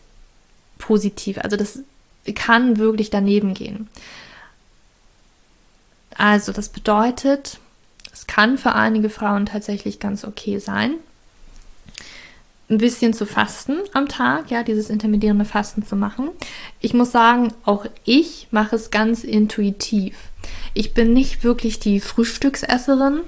positiv. 0.77 1.37
Also 1.39 1.57
das 1.57 1.79
kann 2.35 2.77
wirklich 2.77 3.09
daneben 3.09 3.53
gehen. 3.53 3.87
Also 6.17 6.51
das 6.51 6.69
bedeutet, 6.69 7.59
es 8.11 8.27
kann 8.27 8.57
für 8.57 8.73
einige 8.73 9.09
Frauen 9.09 9.45
tatsächlich 9.45 9.99
ganz 9.99 10.23
okay 10.23 10.59
sein, 10.59 10.95
ein 12.69 12.77
bisschen 12.77 13.13
zu 13.13 13.25
fasten 13.25 13.77
am 13.93 14.07
Tag, 14.07 14.49
ja, 14.49 14.63
dieses 14.63 14.89
intermittierende 14.89 15.45
Fasten 15.45 15.85
zu 15.85 15.95
machen. 15.95 16.29
Ich 16.79 16.93
muss 16.93 17.11
sagen, 17.11 17.53
auch 17.65 17.85
ich 18.03 18.47
mache 18.51 18.75
es 18.75 18.89
ganz 18.89 19.23
intuitiv. 19.23 20.15
Ich 20.73 20.93
bin 20.93 21.13
nicht 21.13 21.43
wirklich 21.43 21.79
die 21.79 21.99
Frühstücksesserin 21.99 23.21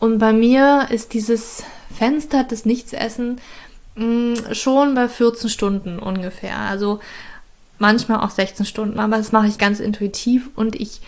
und 0.00 0.18
bei 0.18 0.32
mir 0.32 0.88
ist 0.90 1.12
dieses 1.12 1.62
Fenster 1.96 2.42
des 2.42 2.64
Nichtsessen 2.64 3.40
mm, 3.94 4.52
schon 4.52 4.94
bei 4.94 5.08
14 5.08 5.50
Stunden 5.50 5.98
ungefähr. 5.98 6.58
Also 6.58 7.00
manchmal 7.78 8.20
auch 8.20 8.30
16 8.30 8.66
Stunden, 8.66 8.98
aber 8.98 9.18
das 9.18 9.32
mache 9.32 9.46
ich 9.46 9.58
ganz 9.58 9.78
intuitiv 9.78 10.48
und 10.56 10.74
ich 10.74 11.00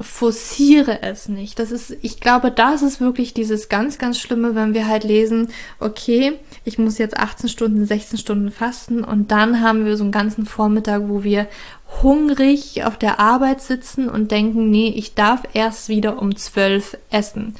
forciere 0.00 1.02
es 1.02 1.28
nicht. 1.28 1.58
Das 1.58 1.70
ist, 1.70 1.96
ich 2.02 2.20
glaube, 2.20 2.50
das 2.50 2.82
ist 2.82 3.00
wirklich 3.00 3.34
dieses 3.34 3.68
ganz, 3.68 3.98
ganz 3.98 4.18
Schlimme, 4.18 4.54
wenn 4.54 4.74
wir 4.74 4.88
halt 4.88 5.04
lesen, 5.04 5.48
okay, 5.78 6.38
ich 6.64 6.78
muss 6.78 6.98
jetzt 6.98 7.16
18 7.16 7.48
Stunden, 7.48 7.84
16 7.84 8.18
Stunden 8.18 8.50
fasten 8.50 9.04
und 9.04 9.30
dann 9.30 9.60
haben 9.60 9.84
wir 9.84 9.96
so 9.96 10.04
einen 10.04 10.12
ganzen 10.12 10.46
Vormittag, 10.46 11.02
wo 11.08 11.22
wir 11.22 11.46
hungrig 12.02 12.84
auf 12.84 12.96
der 12.96 13.20
Arbeit 13.20 13.60
sitzen 13.60 14.08
und 14.08 14.30
denken, 14.30 14.70
nee, 14.70 14.92
ich 14.96 15.14
darf 15.14 15.42
erst 15.52 15.88
wieder 15.88 16.20
um 16.20 16.34
12 16.34 16.96
essen. 17.10 17.54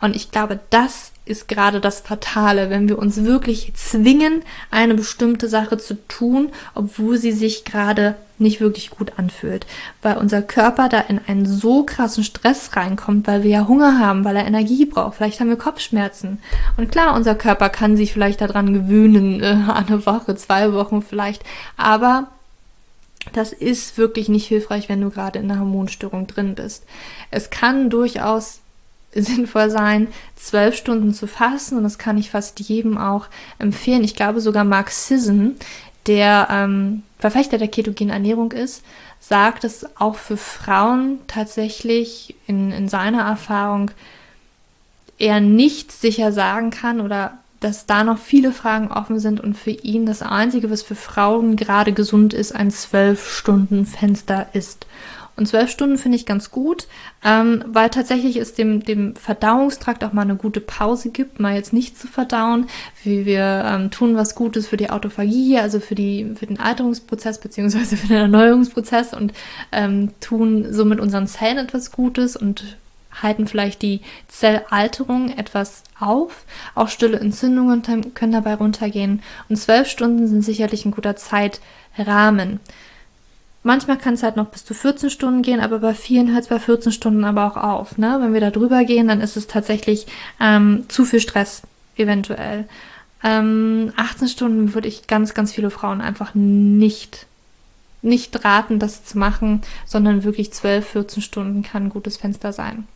Und 0.00 0.16
ich 0.16 0.30
glaube, 0.30 0.60
das 0.70 1.12
ist 1.26 1.48
gerade 1.48 1.80
das 1.80 2.00
Fatale, 2.00 2.68
wenn 2.68 2.88
wir 2.88 2.98
uns 2.98 3.24
wirklich 3.24 3.72
zwingen, 3.74 4.42
eine 4.70 4.94
bestimmte 4.94 5.48
Sache 5.48 5.78
zu 5.78 5.94
tun, 6.06 6.50
obwohl 6.74 7.16
sie 7.16 7.32
sich 7.32 7.64
gerade 7.64 8.16
nicht 8.36 8.60
wirklich 8.60 8.90
gut 8.90 9.12
anfühlt, 9.16 9.64
weil 10.02 10.18
unser 10.18 10.42
Körper 10.42 10.88
da 10.88 11.00
in 11.00 11.20
einen 11.26 11.46
so 11.46 11.84
krassen 11.84 12.24
Stress 12.24 12.76
reinkommt, 12.76 13.26
weil 13.26 13.42
wir 13.42 13.50
ja 13.50 13.68
Hunger 13.68 13.98
haben, 13.98 14.24
weil 14.24 14.36
er 14.36 14.46
Energie 14.46 14.84
braucht, 14.84 15.16
vielleicht 15.16 15.40
haben 15.40 15.48
wir 15.48 15.56
Kopfschmerzen. 15.56 16.38
Und 16.76 16.90
klar, 16.90 17.14
unser 17.14 17.34
Körper 17.34 17.70
kann 17.70 17.96
sich 17.96 18.12
vielleicht 18.12 18.40
daran 18.40 18.74
gewöhnen, 18.74 19.42
eine 19.70 20.04
Woche, 20.04 20.36
zwei 20.36 20.72
Wochen 20.72 21.00
vielleicht, 21.00 21.42
aber 21.76 22.28
das 23.32 23.52
ist 23.54 23.96
wirklich 23.96 24.28
nicht 24.28 24.46
hilfreich, 24.46 24.88
wenn 24.88 25.00
du 25.00 25.10
gerade 25.10 25.38
in 25.38 25.50
einer 25.50 25.60
Hormonstörung 25.60 26.26
drin 26.26 26.54
bist. 26.54 26.84
Es 27.30 27.48
kann 27.48 27.88
durchaus 27.88 28.60
sinnvoll 29.14 29.70
sein, 29.70 30.08
zwölf 30.36 30.76
Stunden 30.76 31.14
zu 31.14 31.26
fasten 31.26 31.76
und 31.76 31.84
das 31.84 31.98
kann 31.98 32.18
ich 32.18 32.30
fast 32.30 32.60
jedem 32.60 32.98
auch 32.98 33.26
empfehlen. 33.58 34.04
Ich 34.04 34.16
glaube 34.16 34.40
sogar 34.40 34.64
Mark 34.64 34.90
Sisson, 34.90 35.56
der 36.06 36.48
ähm, 36.50 37.02
Verfechter 37.18 37.58
der 37.58 37.68
ketogenen 37.68 38.12
Ernährung 38.12 38.52
ist, 38.52 38.82
sagt, 39.20 39.64
dass 39.64 39.86
auch 39.98 40.16
für 40.16 40.36
Frauen 40.36 41.18
tatsächlich 41.26 42.34
in, 42.46 42.72
in 42.72 42.88
seiner 42.88 43.22
Erfahrung 43.22 43.90
er 45.18 45.40
nicht 45.40 45.92
sicher 45.92 46.32
sagen 46.32 46.70
kann 46.70 47.00
oder 47.00 47.38
dass 47.60 47.86
da 47.86 48.04
noch 48.04 48.18
viele 48.18 48.52
Fragen 48.52 48.92
offen 48.92 49.18
sind 49.18 49.40
und 49.40 49.54
für 49.54 49.70
ihn 49.70 50.04
das 50.04 50.20
Einzige, 50.20 50.70
was 50.70 50.82
für 50.82 50.94
Frauen 50.94 51.56
gerade 51.56 51.94
gesund 51.94 52.34
ist, 52.34 52.54
ein 52.54 52.70
zwölf 52.70 53.30
Stunden 53.30 53.86
Fenster 53.86 54.48
ist. 54.52 54.86
Und 55.36 55.46
zwölf 55.46 55.70
Stunden 55.70 55.98
finde 55.98 56.16
ich 56.16 56.26
ganz 56.26 56.50
gut, 56.50 56.86
ähm, 57.24 57.64
weil 57.66 57.90
tatsächlich 57.90 58.36
es 58.36 58.54
dem, 58.54 58.84
dem 58.84 59.16
Verdauungstrakt 59.16 60.04
auch 60.04 60.12
mal 60.12 60.22
eine 60.22 60.36
gute 60.36 60.60
Pause 60.60 61.10
gibt, 61.10 61.40
mal 61.40 61.54
jetzt 61.54 61.72
nicht 61.72 61.98
zu 61.98 62.06
verdauen, 62.06 62.66
wie 63.02 63.26
wir 63.26 63.64
ähm, 63.66 63.90
tun 63.90 64.14
was 64.16 64.36
Gutes 64.36 64.68
für 64.68 64.76
die 64.76 64.90
Autophagie, 64.90 65.58
also 65.58 65.80
für, 65.80 65.96
die, 65.96 66.34
für 66.36 66.46
den 66.46 66.60
Alterungsprozess 66.60 67.40
beziehungsweise 67.40 67.96
für 67.98 68.08
den 68.08 68.16
Erneuerungsprozess 68.18 69.12
und 69.12 69.32
ähm, 69.72 70.10
tun 70.20 70.72
somit 70.72 71.00
unseren 71.00 71.26
Zellen 71.26 71.58
etwas 71.58 71.90
Gutes 71.90 72.36
und 72.36 72.76
halten 73.22 73.46
vielleicht 73.46 73.82
die 73.82 74.00
Zellalterung 74.28 75.30
etwas 75.30 75.82
auf. 75.98 76.44
Auch 76.74 76.88
stille 76.88 77.18
Entzündungen 77.18 77.82
können 78.14 78.32
dabei 78.32 78.54
runtergehen. 78.54 79.22
Und 79.48 79.56
zwölf 79.56 79.88
Stunden 79.88 80.26
sind 80.26 80.42
sicherlich 80.42 80.84
ein 80.84 80.90
guter 80.90 81.16
Zeitrahmen. 81.16 82.60
Manchmal 83.66 83.96
kann 83.96 84.12
es 84.12 84.22
halt 84.22 84.36
noch 84.36 84.48
bis 84.48 84.66
zu 84.66 84.74
14 84.74 85.08
Stunden 85.08 85.40
gehen, 85.40 85.58
aber 85.58 85.78
bei 85.78 85.94
vielen 85.94 86.30
hört 86.32 86.42
es 86.42 86.48
bei 86.48 86.58
14 86.60 86.92
Stunden 86.92 87.24
aber 87.24 87.46
auch 87.46 87.56
auf. 87.56 87.96
Ne? 87.96 88.18
Wenn 88.20 88.34
wir 88.34 88.40
da 88.42 88.50
drüber 88.50 88.84
gehen, 88.84 89.08
dann 89.08 89.22
ist 89.22 89.38
es 89.38 89.46
tatsächlich 89.46 90.06
ähm, 90.38 90.84
zu 90.88 91.06
viel 91.06 91.20
Stress 91.20 91.62
eventuell. 91.96 92.68
Ähm, 93.22 93.90
18 93.96 94.28
Stunden 94.28 94.74
würde 94.74 94.88
ich 94.88 95.06
ganz, 95.06 95.32
ganz 95.32 95.50
viele 95.50 95.70
Frauen 95.70 96.02
einfach 96.02 96.34
nicht, 96.34 97.26
nicht 98.02 98.44
raten, 98.44 98.78
das 98.78 99.02
zu 99.06 99.16
machen, 99.16 99.62
sondern 99.86 100.24
wirklich 100.24 100.52
12, 100.52 100.86
14 100.86 101.22
Stunden 101.22 101.62
kann 101.62 101.84
ein 101.84 101.90
gutes 101.90 102.18
Fenster 102.18 102.52
sein. 102.52 102.86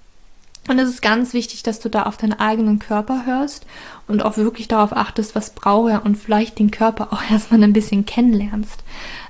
Und 0.69 0.79
es 0.79 0.91
ist 0.91 1.01
ganz 1.01 1.33
wichtig, 1.33 1.63
dass 1.63 1.81
du 1.81 1.89
da 1.89 2.03
auf 2.03 2.19
deinen 2.19 2.39
eigenen 2.39 2.79
Körper 2.79 3.25
hörst 3.25 3.65
und 4.07 4.23
auch 4.23 4.37
wirklich 4.37 4.69
darauf 4.69 4.95
achtest, 4.95 5.35
was 5.35 5.51
braucht 5.55 5.91
er 5.91 6.05
und 6.05 6.17
vielleicht 6.17 6.59
den 6.59 6.71
Körper 6.71 7.11
auch 7.11 7.23
erstmal 7.31 7.63
ein 7.65 7.73
bisschen 7.73 8.05
kennenlernst. 8.05 8.85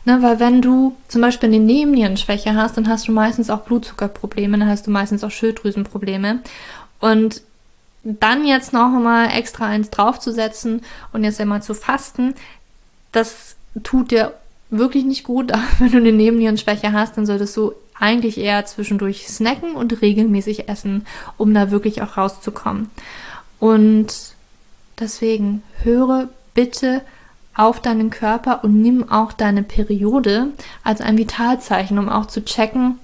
Ne, 0.08 0.22
weil 0.22 0.40
wenn 0.40 0.62
du 0.62 0.96
zum 1.08 1.20
Beispiel 1.20 1.50
eine 1.50 1.58
Nebennierenschwäche 1.58 2.54
hast, 2.54 2.78
dann 2.78 2.88
hast 2.88 3.08
du 3.08 3.12
meistens 3.12 3.50
auch 3.50 3.60
Blutzuckerprobleme, 3.60 4.56
dann 4.56 4.66
hast 4.66 4.86
du 4.86 4.90
meistens 4.90 5.22
auch 5.22 5.30
Schilddrüsenprobleme. 5.30 6.40
Und 6.98 7.42
dann 8.04 8.46
jetzt 8.46 8.72
noch 8.72 8.88
mal 8.88 9.26
extra 9.26 9.66
eins 9.66 9.90
draufzusetzen 9.90 10.80
und 11.12 11.24
jetzt 11.24 11.38
einmal 11.42 11.62
zu 11.62 11.74
fasten, 11.74 12.34
das 13.12 13.56
tut 13.82 14.10
dir 14.10 14.32
wirklich 14.70 15.04
nicht 15.04 15.24
gut. 15.24 15.52
Wenn 15.78 15.92
du 15.92 15.98
eine 15.98 16.12
Nebennierenschwäche 16.12 16.94
hast, 16.94 17.18
dann 17.18 17.26
solltest 17.26 17.54
du 17.58 17.74
eigentlich 18.00 18.38
eher 18.38 18.64
zwischendurch 18.64 19.28
snacken 19.28 19.72
und 19.72 20.00
regelmäßig 20.00 20.70
essen, 20.70 21.06
um 21.36 21.52
da 21.52 21.70
wirklich 21.70 22.00
auch 22.00 22.16
rauszukommen. 22.16 22.90
Und 23.60 24.32
deswegen 24.98 25.62
höre 25.82 26.30
bitte 26.54 27.02
auf 27.58 27.80
deinen 27.80 28.10
Körper 28.10 28.62
und 28.62 28.80
nimm 28.80 29.10
auch 29.10 29.32
deine 29.32 29.62
Periode 29.62 30.48
als 30.84 31.00
ein 31.00 31.18
Vitalzeichen, 31.18 31.98
um 31.98 32.08
auch 32.08 32.26
zu 32.26 32.44
checken, 32.44 32.98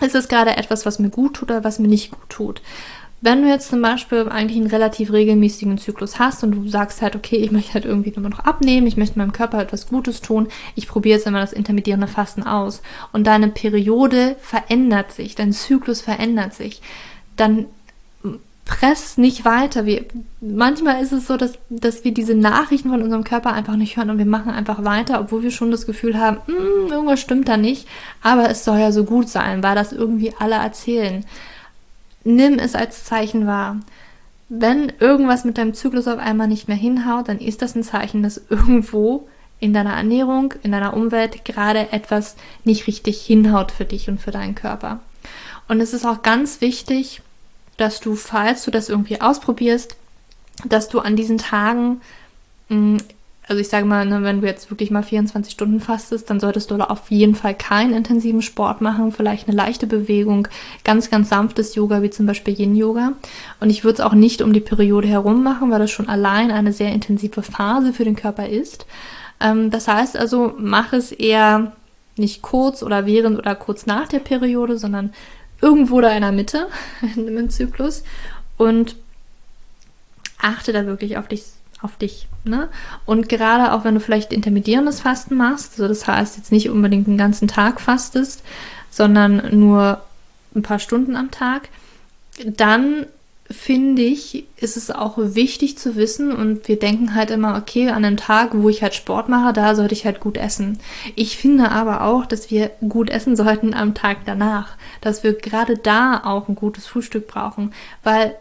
ist 0.00 0.14
es 0.14 0.28
gerade 0.28 0.56
etwas, 0.56 0.86
was 0.86 0.98
mir 0.98 1.10
gut 1.10 1.34
tut 1.34 1.50
oder 1.50 1.64
was 1.64 1.78
mir 1.78 1.88
nicht 1.88 2.12
gut 2.12 2.30
tut. 2.30 2.62
Wenn 3.20 3.42
du 3.42 3.48
jetzt 3.48 3.70
zum 3.70 3.82
Beispiel 3.82 4.28
eigentlich 4.28 4.58
einen 4.58 4.70
relativ 4.70 5.10
regelmäßigen 5.10 5.78
Zyklus 5.78 6.18
hast 6.18 6.44
und 6.44 6.52
du 6.52 6.68
sagst 6.68 7.02
halt, 7.02 7.16
okay, 7.16 7.36
ich 7.36 7.50
möchte 7.50 7.74
halt 7.74 7.84
irgendwie 7.84 8.12
nur 8.14 8.28
noch 8.28 8.40
abnehmen, 8.40 8.86
ich 8.86 8.96
möchte 8.96 9.18
meinem 9.18 9.32
Körper 9.32 9.60
etwas 9.60 9.88
Gutes 9.88 10.20
tun, 10.20 10.48
ich 10.74 10.86
probiere 10.86 11.16
jetzt 11.16 11.26
immer 11.26 11.40
das 11.40 11.52
intermittierende 11.52 12.06
Fasten 12.06 12.42
aus 12.42 12.80
und 13.12 13.26
deine 13.26 13.48
Periode 13.48 14.36
verändert 14.40 15.10
sich, 15.10 15.34
dein 15.34 15.52
Zyklus 15.52 16.00
verändert 16.00 16.54
sich, 16.54 16.80
dann 17.36 17.66
press 18.64 19.18
nicht 19.18 19.44
weiter. 19.44 19.84
Wir, 19.84 20.06
manchmal 20.40 21.02
ist 21.02 21.12
es 21.12 21.26
so, 21.26 21.36
dass, 21.36 21.58
dass 21.68 22.04
wir 22.04 22.12
diese 22.14 22.34
Nachrichten 22.34 22.88
von 22.90 23.02
unserem 23.02 23.24
Körper 23.24 23.52
einfach 23.52 23.76
nicht 23.76 23.96
hören 23.96 24.10
und 24.10 24.18
wir 24.18 24.26
machen 24.26 24.50
einfach 24.50 24.84
weiter, 24.84 25.20
obwohl 25.20 25.42
wir 25.42 25.50
schon 25.50 25.70
das 25.70 25.86
Gefühl 25.86 26.18
haben, 26.18 26.38
hm, 26.46 26.90
irgendwas 26.90 27.20
stimmt 27.20 27.48
da 27.48 27.56
nicht, 27.56 27.86
aber 28.22 28.48
es 28.50 28.64
soll 28.64 28.78
ja 28.78 28.90
so 28.90 29.04
gut 29.04 29.28
sein, 29.28 29.62
weil 29.62 29.74
das 29.74 29.92
irgendwie 29.92 30.32
alle 30.38 30.56
erzählen 30.56 31.24
nimm 32.24 32.58
es 32.58 32.74
als 32.74 33.04
Zeichen 33.04 33.46
wahr. 33.46 33.80
Wenn 34.48 34.92
irgendwas 34.98 35.44
mit 35.44 35.58
deinem 35.58 35.74
Zyklus 35.74 36.08
auf 36.08 36.18
einmal 36.18 36.48
nicht 36.48 36.68
mehr 36.68 36.76
hinhaut, 36.76 37.28
dann 37.28 37.38
ist 37.38 37.62
das 37.62 37.74
ein 37.74 37.82
Zeichen, 37.82 38.22
dass 38.22 38.42
irgendwo 38.48 39.28
in 39.60 39.72
deiner 39.72 39.94
Ernährung, 39.94 40.54
in 40.62 40.72
deiner 40.72 40.94
Umwelt 40.94 41.44
gerade 41.44 41.92
etwas 41.92 42.36
nicht 42.64 42.86
richtig 42.86 43.24
hinhaut 43.24 43.72
für 43.72 43.84
dich 43.84 44.08
und 44.08 44.20
für 44.20 44.30
deinen 44.30 44.54
Körper. 44.54 45.00
Und 45.68 45.80
es 45.80 45.94
ist 45.94 46.04
auch 46.04 46.22
ganz 46.22 46.60
wichtig, 46.60 47.22
dass 47.76 48.00
du, 48.00 48.14
falls 48.14 48.64
du 48.64 48.70
das 48.70 48.88
irgendwie 48.88 49.20
ausprobierst, 49.20 49.96
dass 50.64 50.88
du 50.88 51.00
an 51.00 51.16
diesen 51.16 51.38
Tagen 51.38 52.00
mh, 52.68 52.76
mm, 52.76 52.98
also 53.46 53.60
ich 53.60 53.68
sage 53.68 53.84
mal, 53.84 54.06
ne, 54.06 54.22
wenn 54.22 54.40
du 54.40 54.46
jetzt 54.46 54.70
wirklich 54.70 54.90
mal 54.90 55.02
24 55.02 55.52
Stunden 55.52 55.80
fastest, 55.80 56.30
dann 56.30 56.40
solltest 56.40 56.70
du 56.70 56.76
auf 56.76 57.10
jeden 57.10 57.34
Fall 57.34 57.54
keinen 57.54 57.92
intensiven 57.92 58.40
Sport 58.40 58.80
machen, 58.80 59.12
vielleicht 59.12 59.48
eine 59.48 59.56
leichte 59.56 59.86
Bewegung, 59.86 60.48
ganz, 60.82 61.10
ganz 61.10 61.28
sanftes 61.28 61.74
Yoga, 61.74 62.00
wie 62.00 62.10
zum 62.10 62.26
Beispiel 62.26 62.58
Yin-Yoga. 62.58 63.12
Und 63.60 63.70
ich 63.70 63.84
würde 63.84 63.94
es 63.94 64.00
auch 64.00 64.14
nicht 64.14 64.40
um 64.40 64.52
die 64.52 64.60
Periode 64.60 65.08
herum 65.08 65.42
machen, 65.42 65.70
weil 65.70 65.78
das 65.78 65.90
schon 65.90 66.08
allein 66.08 66.50
eine 66.50 66.72
sehr 66.72 66.92
intensive 66.92 67.42
Phase 67.42 67.92
für 67.92 68.04
den 68.04 68.16
Körper 68.16 68.48
ist. 68.48 68.86
Ähm, 69.40 69.70
das 69.70 69.88
heißt 69.88 70.16
also, 70.16 70.54
mach 70.58 70.94
es 70.94 71.12
eher 71.12 71.72
nicht 72.16 72.40
kurz 72.40 72.82
oder 72.82 73.04
während 73.04 73.38
oder 73.38 73.54
kurz 73.54 73.84
nach 73.84 74.08
der 74.08 74.20
Periode, 74.20 74.78
sondern 74.78 75.12
irgendwo 75.60 76.00
da 76.00 76.10
in 76.10 76.22
der 76.22 76.32
Mitte 76.32 76.68
im 77.16 77.50
Zyklus 77.50 78.04
und 78.56 78.96
achte 80.38 80.72
da 80.72 80.86
wirklich 80.86 81.16
auf 81.18 81.28
dich 81.28 81.44
auf 81.84 81.96
dich. 81.96 82.26
Ne? 82.44 82.68
Und 83.04 83.28
gerade 83.28 83.72
auch 83.72 83.84
wenn 83.84 83.94
du 83.94 84.00
vielleicht 84.00 84.32
intermittierendes 84.32 85.00
Fasten 85.00 85.36
machst, 85.36 85.72
also 85.72 85.86
das 85.86 86.06
heißt 86.06 86.38
jetzt 86.38 86.50
nicht 86.50 86.70
unbedingt 86.70 87.06
den 87.06 87.18
ganzen 87.18 87.46
Tag 87.46 87.80
fastest, 87.80 88.42
sondern 88.90 89.58
nur 89.58 90.02
ein 90.54 90.62
paar 90.62 90.78
Stunden 90.78 91.14
am 91.14 91.30
Tag, 91.30 91.68
dann 92.44 93.06
finde 93.54 94.02
ich, 94.02 94.44
ist 94.56 94.76
es 94.76 94.90
auch 94.90 95.16
wichtig 95.16 95.78
zu 95.78 95.96
wissen 95.96 96.32
und 96.32 96.68
wir 96.68 96.78
denken 96.78 97.14
halt 97.14 97.30
immer, 97.30 97.56
okay, 97.56 97.88
an 97.88 98.04
einem 98.04 98.16
Tag, 98.16 98.50
wo 98.52 98.68
ich 98.68 98.82
halt 98.82 98.94
Sport 98.94 99.28
mache, 99.28 99.52
da 99.52 99.74
sollte 99.74 99.94
ich 99.94 100.04
halt 100.04 100.20
gut 100.20 100.36
essen. 100.36 100.78
Ich 101.14 101.36
finde 101.36 101.70
aber 101.70 102.02
auch, 102.02 102.26
dass 102.26 102.50
wir 102.50 102.70
gut 102.88 103.10
essen 103.10 103.36
sollten 103.36 103.72
am 103.72 103.94
Tag 103.94 104.18
danach, 104.26 104.76
dass 105.00 105.22
wir 105.22 105.32
gerade 105.32 105.78
da 105.78 106.22
auch 106.24 106.48
ein 106.48 106.54
gutes 106.54 106.86
Frühstück 106.86 107.26
brauchen, 107.28 107.72
weil 108.02 108.34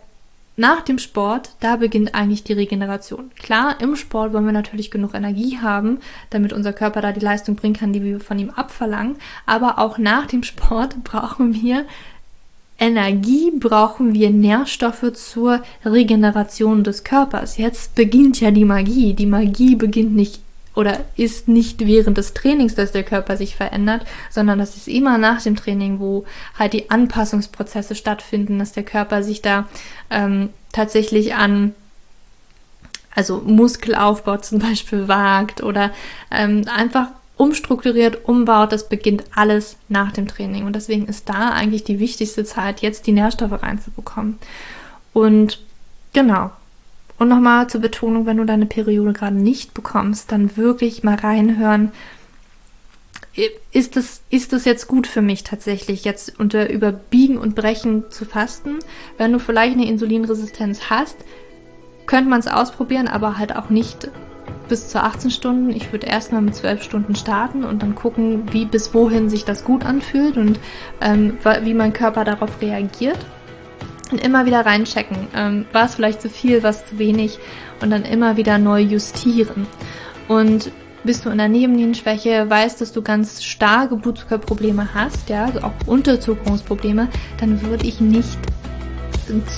nach 0.56 0.82
dem 0.82 0.99
Sport, 0.99 1.49
da 1.62 1.78
beginnt 1.78 2.13
eigentlich 2.13 2.43
die 2.43 2.54
Regeneration. 2.54 3.32
Klar, 3.41 3.82
im 3.82 3.95
Sport 3.95 4.34
wollen 4.34 4.45
wir 4.45 4.52
natürlich 4.52 4.91
genug 4.91 5.15
Energie 5.15 5.58
haben, 5.60 5.97
damit 6.30 6.54
unser 6.54 6.73
Körper 6.73 7.02
da 7.02 7.12
die 7.12 7.19
Leistung 7.19 7.56
bringen 7.56 7.76
kann, 7.76 7.91
die 7.91 8.04
wir 8.04 8.19
von 8.19 8.38
ihm 8.38 8.52
abverlangen. 8.52 9.15
Aber 9.47 9.80
auch 9.80 9.97
nach 9.97 10.28
dem 10.28 10.43
Sport 10.43 10.95
brauchen 11.04 11.56
wir 11.56 11.86
Energie, 12.80 13.52
brauchen 13.58 14.14
wir 14.14 14.30
Nährstoffe 14.30 15.14
zur 15.14 15.62
Regeneration 15.86 16.84
des 16.84 17.04
Körpers. 17.04 17.58
Jetzt 17.58 17.96
beginnt 17.96 18.42
ja 18.42 18.52
die 18.52 18.66
Magie. 18.66 19.14
Die 19.14 19.26
Magie 19.26 19.76
beginnt 19.76 20.16
nicht 20.16 20.40
oder 20.76 21.02
ist 21.16 21.48
nicht 21.48 21.86
während 21.86 22.18
des 22.18 22.34
Trainings, 22.34 22.76
dass 22.76 22.92
der 22.92 23.04
Körper 23.04 23.38
sich 23.38 23.56
verändert, 23.56 24.06
sondern 24.32 24.58
das 24.58 24.76
ist 24.76 24.88
immer 24.88 25.18
nach 25.18 25.42
dem 25.42 25.56
Training, 25.56 26.00
wo 26.00 26.26
halt 26.58 26.74
die 26.74 26.90
Anpassungsprozesse 26.90 27.96
stattfinden, 27.96 28.58
dass 28.58 28.72
der 28.72 28.84
Körper 28.84 29.22
sich 29.22 29.42
da 29.42 29.68
ähm, 30.10 30.50
tatsächlich 30.72 31.36
an 31.36 31.76
also 33.16 33.44
Muskelaufbau 33.46 34.38
zum 34.38 34.60
Beispiel 34.60 35.08
wagt 35.08 35.62
oder 35.62 35.92
ähm, 36.32 36.66
einfach 36.76 37.10
umstrukturiert, 37.38 38.26
umbaut, 38.26 38.72
das 38.72 38.89
beginnt 38.89 39.24
alles 39.36 39.78
nach 39.89 40.12
dem 40.12 40.28
Training. 40.28 40.65
Und 40.65 40.76
deswegen 40.76 41.08
ist 41.08 41.30
da 41.30 41.50
eigentlich 41.50 41.84
die 41.84 42.00
wichtigste 42.00 42.43
Zeit, 42.43 42.82
jetzt 42.82 43.08
die 43.08 43.12
Nährstoffe 43.12 43.63
reinzubekommen. 43.63 44.38
Und 45.13 45.60
genau, 46.13 46.52
und 47.17 47.30
nochmal 47.30 47.67
zur 47.67 47.82
Betonung, 47.82 48.26
wenn 48.26 48.38
du 48.38 48.46
deine 48.46 48.65
Periode 48.65 49.13
gerade 49.13 49.36
nicht 49.36 49.74
bekommst, 49.74 50.32
dann 50.32 50.58
wirklich 50.58 51.04
mal 51.04 51.15
reinhören. 51.15 51.91
Ist 53.72 53.96
das, 53.96 54.22
ist 54.30 54.54
das 54.54 54.65
jetzt 54.65 54.88
gut 54.88 55.08
für 55.08 55.22
mich 55.22 55.43
tatsächlich, 55.43 56.04
jetzt 56.04 56.39
unter 56.39 56.69
Überbiegen 56.69 57.38
und 57.38 57.56
Brechen 57.56 58.12
zu 58.12 58.26
fasten? 58.26 58.80
Wenn 59.17 59.32
du 59.32 59.39
vielleicht 59.39 59.74
eine 59.74 59.88
Insulinresistenz 59.88 60.91
hast, 60.91 61.15
könnte 62.06 62.30
man 62.30 62.39
es 62.39 62.48
ausprobieren, 62.48 63.08
aber 63.08 63.38
halt 63.38 63.56
auch 63.56 63.69
nicht 63.69 64.10
bis 64.67 64.89
zu 64.89 65.02
18 65.02 65.32
Stunden. 65.32 65.69
Ich 65.69 65.91
würde 65.91 66.08
erstmal 66.08 66.41
mit 66.41 66.56
12 66.56 66.84
Stunden 66.84 67.15
starten 67.15 67.63
und 67.63 67.84
dann 67.84 67.95
gucken, 67.95 68.52
wie 68.52 68.65
bis 68.65 68.93
wohin 68.93 69.30
sich 69.30 69.45
das 69.45 69.63
gut 69.63 69.86
anfühlt 69.86 70.38
und 70.38 70.60
ähm, 71.02 71.38
wie 71.63 71.73
mein 71.73 71.93
Körper 71.93 72.23
darauf 72.23 72.62
reagiert 72.62 73.19
und 74.12 74.23
immer 74.23 74.45
wieder 74.45 74.65
reinchecken. 74.65 75.17
Ähm, 75.36 75.65
war 75.71 75.86
es 75.86 75.95
vielleicht 75.95 76.21
zu 76.21 76.30
viel, 76.30 76.63
was 76.63 76.86
zu 76.86 76.99
wenig 76.99 77.39
und 77.82 77.89
dann 77.89 78.04
immer 78.04 78.38
wieder 78.38 78.58
neu 78.58 78.80
justieren. 78.80 79.67
Und 80.28 80.71
bist 81.04 81.26
du 81.26 81.30
in 81.30 81.38
der 81.38 81.49
Nebennierenschwäche, 81.49 82.49
weißt, 82.49 82.80
dass 82.80 82.93
du 82.93 83.02
ganz 83.02 83.43
starke 83.43 83.97
Blutzuckerprobleme 83.97 84.93
hast, 84.93 85.30
ja, 85.30 85.45
also 85.45 85.62
auch 85.62 85.73
Unterzuckerungsprobleme, 85.86 87.10
dann 87.39 87.62
würde 87.62 87.86
ich 87.86 87.99
nicht 87.99 88.39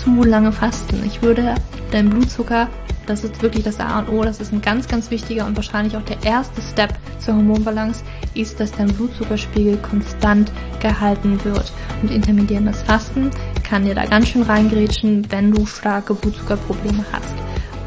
zu 0.03 0.23
lange 0.23 0.51
fasten. 0.51 1.03
Ich 1.05 1.21
würde 1.21 1.55
deinen 1.91 2.09
Blutzucker 2.09 2.69
das 3.05 3.23
ist 3.23 3.41
wirklich 3.41 3.63
das 3.63 3.79
A 3.79 3.99
und 3.99 4.09
O. 4.09 4.23
Das 4.23 4.39
ist 4.39 4.51
ein 4.51 4.61
ganz, 4.61 4.87
ganz 4.87 5.11
wichtiger 5.11 5.45
und 5.45 5.55
wahrscheinlich 5.55 5.95
auch 5.95 6.03
der 6.03 6.23
erste 6.23 6.61
Step 6.61 6.93
zur 7.19 7.35
Hormonbalance, 7.35 8.03
ist, 8.33 8.59
dass 8.59 8.71
dein 8.71 8.87
Blutzuckerspiegel 8.87 9.77
konstant 9.77 10.51
gehalten 10.81 11.43
wird. 11.43 11.71
Und 12.01 12.11
intermittierendes 12.11 12.81
Fasten 12.83 13.31
kann 13.63 13.85
dir 13.85 13.95
da 13.95 14.05
ganz 14.05 14.29
schön 14.29 14.43
reingrätschen, 14.43 15.25
wenn 15.31 15.51
du 15.51 15.65
starke 15.65 16.13
Blutzuckerprobleme 16.13 17.05
hast. 17.11 17.33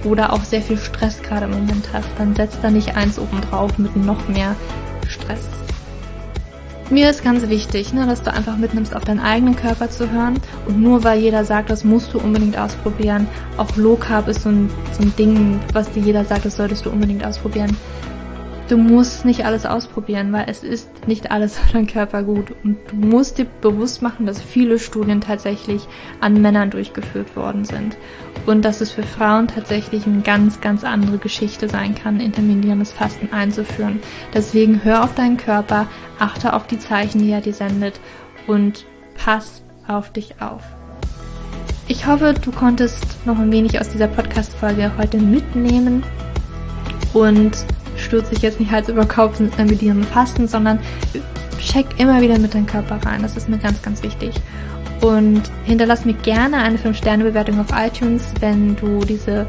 Oder 0.04 0.32
auch 0.32 0.44
sehr 0.44 0.62
viel 0.62 0.78
Stress 0.78 1.20
gerade 1.22 1.46
im 1.46 1.52
Moment 1.52 1.88
hast. 1.92 2.08
Dann 2.16 2.34
setzt 2.34 2.58
da 2.62 2.70
nicht 2.70 2.96
eins 2.96 3.18
oben 3.18 3.40
drauf 3.50 3.78
mit 3.78 3.94
noch 3.96 4.28
mehr 4.28 4.54
Stress. 5.08 5.48
Mir 6.90 7.10
ist 7.10 7.22
ganz 7.22 7.46
wichtig, 7.48 7.92
ne, 7.92 8.06
dass 8.06 8.22
du 8.22 8.32
einfach 8.32 8.56
mitnimmst, 8.56 8.96
auf 8.96 9.04
deinen 9.04 9.20
eigenen 9.20 9.54
Körper 9.54 9.90
zu 9.90 10.10
hören. 10.10 10.40
Und 10.66 10.80
nur 10.80 11.04
weil 11.04 11.20
jeder 11.20 11.44
sagt, 11.44 11.68
das 11.68 11.84
musst 11.84 12.14
du 12.14 12.18
unbedingt 12.18 12.58
ausprobieren. 12.58 13.26
Auch 13.58 13.76
Low 13.76 13.96
Carb 13.96 14.26
ist 14.28 14.42
so 14.42 14.48
ein, 14.48 14.70
so 14.92 15.02
ein 15.02 15.14
Ding, 15.18 15.60
was 15.74 15.90
dir 15.92 16.02
jeder 16.02 16.24
sagt, 16.24 16.46
das 16.46 16.56
solltest 16.56 16.86
du 16.86 16.90
unbedingt 16.90 17.24
ausprobieren 17.26 17.76
du 18.68 18.76
musst 18.76 19.24
nicht 19.24 19.44
alles 19.44 19.66
ausprobieren, 19.66 20.32
weil 20.32 20.46
es 20.48 20.62
ist 20.62 21.08
nicht 21.08 21.30
alles 21.30 21.58
für 21.58 21.72
deinen 21.72 21.86
Körper 21.86 22.22
gut. 22.22 22.52
Und 22.62 22.78
du 22.90 22.96
musst 22.96 23.38
dir 23.38 23.46
bewusst 23.60 24.02
machen, 24.02 24.26
dass 24.26 24.40
viele 24.40 24.78
Studien 24.78 25.20
tatsächlich 25.20 25.86
an 26.20 26.40
Männern 26.40 26.70
durchgeführt 26.70 27.34
worden 27.34 27.64
sind. 27.64 27.96
Und 28.46 28.64
dass 28.64 28.80
es 28.80 28.92
für 28.92 29.02
Frauen 29.02 29.48
tatsächlich 29.48 30.06
eine 30.06 30.20
ganz, 30.20 30.60
ganz 30.60 30.84
andere 30.84 31.18
Geschichte 31.18 31.68
sein 31.68 31.94
kann, 31.94 32.20
intermittierendes 32.20 32.92
Fasten 32.92 33.32
einzuführen. 33.32 34.00
Deswegen 34.34 34.84
hör 34.84 35.04
auf 35.04 35.14
deinen 35.14 35.36
Körper, 35.36 35.86
achte 36.18 36.52
auf 36.52 36.66
die 36.66 36.78
Zeichen, 36.78 37.22
die 37.22 37.30
er 37.30 37.40
dir 37.40 37.54
sendet 37.54 38.00
und 38.46 38.84
pass 39.14 39.62
auf 39.86 40.12
dich 40.12 40.40
auf. 40.40 40.62
Ich 41.88 42.06
hoffe, 42.06 42.34
du 42.34 42.52
konntest 42.52 43.24
noch 43.24 43.38
ein 43.38 43.50
wenig 43.50 43.80
aus 43.80 43.88
dieser 43.88 44.08
Podcast-Folge 44.08 44.92
heute 44.98 45.16
mitnehmen 45.16 46.02
und 47.14 47.56
stürze 48.08 48.34
dich 48.34 48.42
jetzt 48.42 48.58
nicht 48.58 48.72
Hals 48.72 48.88
über 48.88 49.06
Kopf 49.06 49.38
mit 49.38 49.82
ihrem 49.82 50.02
Fasten, 50.02 50.48
sondern 50.48 50.80
check 51.60 51.86
immer 51.98 52.20
wieder 52.20 52.38
mit 52.38 52.54
deinem 52.54 52.66
Körper 52.66 52.98
rein. 53.04 53.22
Das 53.22 53.36
ist 53.36 53.48
mir 53.48 53.58
ganz, 53.58 53.80
ganz 53.82 54.02
wichtig. 54.02 54.34
Und 55.00 55.42
hinterlass 55.64 56.04
mir 56.04 56.14
gerne 56.14 56.58
eine 56.58 56.78
5-Sterne-Bewertung 56.78 57.60
auf 57.60 57.66
iTunes, 57.72 58.24
wenn 58.40 58.74
du 58.76 59.00
diese 59.00 59.46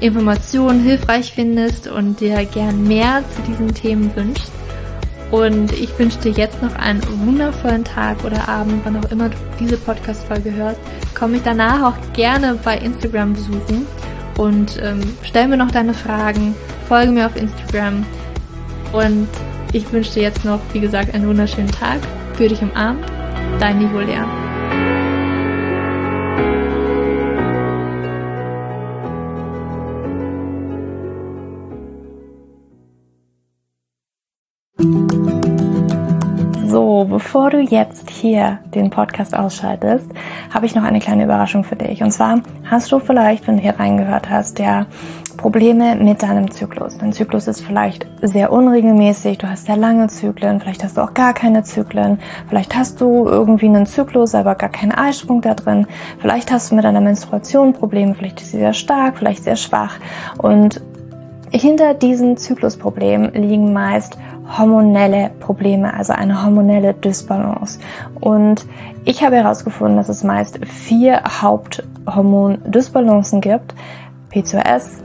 Informationen 0.00 0.82
hilfreich 0.82 1.32
findest 1.32 1.86
und 1.88 2.20
dir 2.20 2.44
gern 2.46 2.86
mehr 2.88 3.22
zu 3.34 3.42
diesen 3.42 3.74
Themen 3.74 4.10
wünschst. 4.16 4.50
Und 5.30 5.72
ich 5.72 5.96
wünsche 5.98 6.18
dir 6.20 6.32
jetzt 6.32 6.62
noch 6.62 6.74
einen 6.76 7.02
wundervollen 7.26 7.84
Tag 7.84 8.24
oder 8.24 8.48
Abend, 8.48 8.80
wann 8.84 8.96
auch 8.96 9.10
immer 9.10 9.28
du 9.28 9.36
diese 9.60 9.76
Podcast-Folge 9.76 10.54
hörst. 10.54 10.80
Komm 11.14 11.32
mich 11.32 11.42
danach 11.42 11.92
auch 11.92 12.12
gerne 12.14 12.58
bei 12.64 12.78
Instagram 12.78 13.34
besuchen 13.34 13.86
und 14.38 14.80
ähm, 14.82 15.00
stell 15.22 15.48
mir 15.48 15.58
noch 15.58 15.70
deine 15.70 15.92
Fragen 15.92 16.54
folge 16.88 17.12
mir 17.12 17.26
auf 17.26 17.36
Instagram 17.36 18.06
und 18.94 19.28
ich 19.74 19.92
wünsche 19.92 20.14
dir 20.14 20.22
jetzt 20.22 20.46
noch, 20.46 20.58
wie 20.72 20.80
gesagt, 20.80 21.12
einen 21.12 21.28
wunderschönen 21.28 21.70
Tag. 21.70 21.98
Für 22.32 22.48
dich 22.48 22.62
im 22.62 22.74
Arm, 22.74 22.98
dein 23.60 23.78
Nivolea. 23.78 24.26
So, 36.66 37.04
bevor 37.04 37.50
du 37.50 37.60
jetzt 37.60 38.08
hier 38.08 38.60
den 38.74 38.88
Podcast 38.88 39.36
ausschaltest, 39.36 40.06
habe 40.54 40.64
ich 40.64 40.74
noch 40.74 40.84
eine 40.84 41.00
kleine 41.00 41.24
Überraschung 41.24 41.64
für 41.64 41.76
dich. 41.76 42.02
Und 42.02 42.12
zwar 42.12 42.40
hast 42.64 42.90
du 42.92 42.98
vielleicht, 42.98 43.46
wenn 43.46 43.56
du 43.56 43.62
hier 43.62 43.78
reingehört 43.78 44.30
hast, 44.30 44.58
ja 44.58 44.86
Probleme 45.38 45.94
mit 45.94 46.22
deinem 46.22 46.50
Zyklus. 46.50 46.98
Dein 46.98 47.14
Zyklus 47.14 47.48
ist 47.48 47.62
vielleicht 47.62 48.06
sehr 48.20 48.52
unregelmäßig, 48.52 49.38
du 49.38 49.48
hast 49.48 49.64
sehr 49.64 49.78
lange 49.78 50.08
Zyklen, 50.08 50.60
vielleicht 50.60 50.84
hast 50.84 50.98
du 50.98 51.00
auch 51.00 51.14
gar 51.14 51.32
keine 51.32 51.62
Zyklen, 51.62 52.18
vielleicht 52.48 52.76
hast 52.76 53.00
du 53.00 53.26
irgendwie 53.26 53.66
einen 53.66 53.86
Zyklus, 53.86 54.34
aber 54.34 54.56
gar 54.56 54.68
keinen 54.68 54.92
Eisprung 54.92 55.40
da 55.40 55.54
drin, 55.54 55.86
vielleicht 56.18 56.52
hast 56.52 56.70
du 56.70 56.74
mit 56.74 56.84
deiner 56.84 57.00
Menstruation 57.00 57.72
Probleme, 57.72 58.14
vielleicht 58.14 58.42
ist 58.42 58.50
sie 58.50 58.58
sehr 58.58 58.74
stark, 58.74 59.16
vielleicht 59.16 59.44
sehr 59.44 59.56
schwach 59.56 59.96
und 60.36 60.82
hinter 61.50 61.94
diesen 61.94 62.36
Zyklusproblemen 62.36 63.32
liegen 63.32 63.72
meist 63.72 64.18
hormonelle 64.58 65.30
Probleme, 65.40 65.92
also 65.94 66.12
eine 66.12 66.44
hormonelle 66.44 66.94
Dysbalance. 66.94 67.80
Und 68.20 68.66
ich 69.04 69.22
habe 69.22 69.36
herausgefunden, 69.36 69.96
dass 69.96 70.08
es 70.08 70.24
meist 70.24 70.58
vier 70.66 71.22
Haupthormondysbalancen 71.40 73.40
gibt. 73.40 73.76
P2S, 74.32 75.04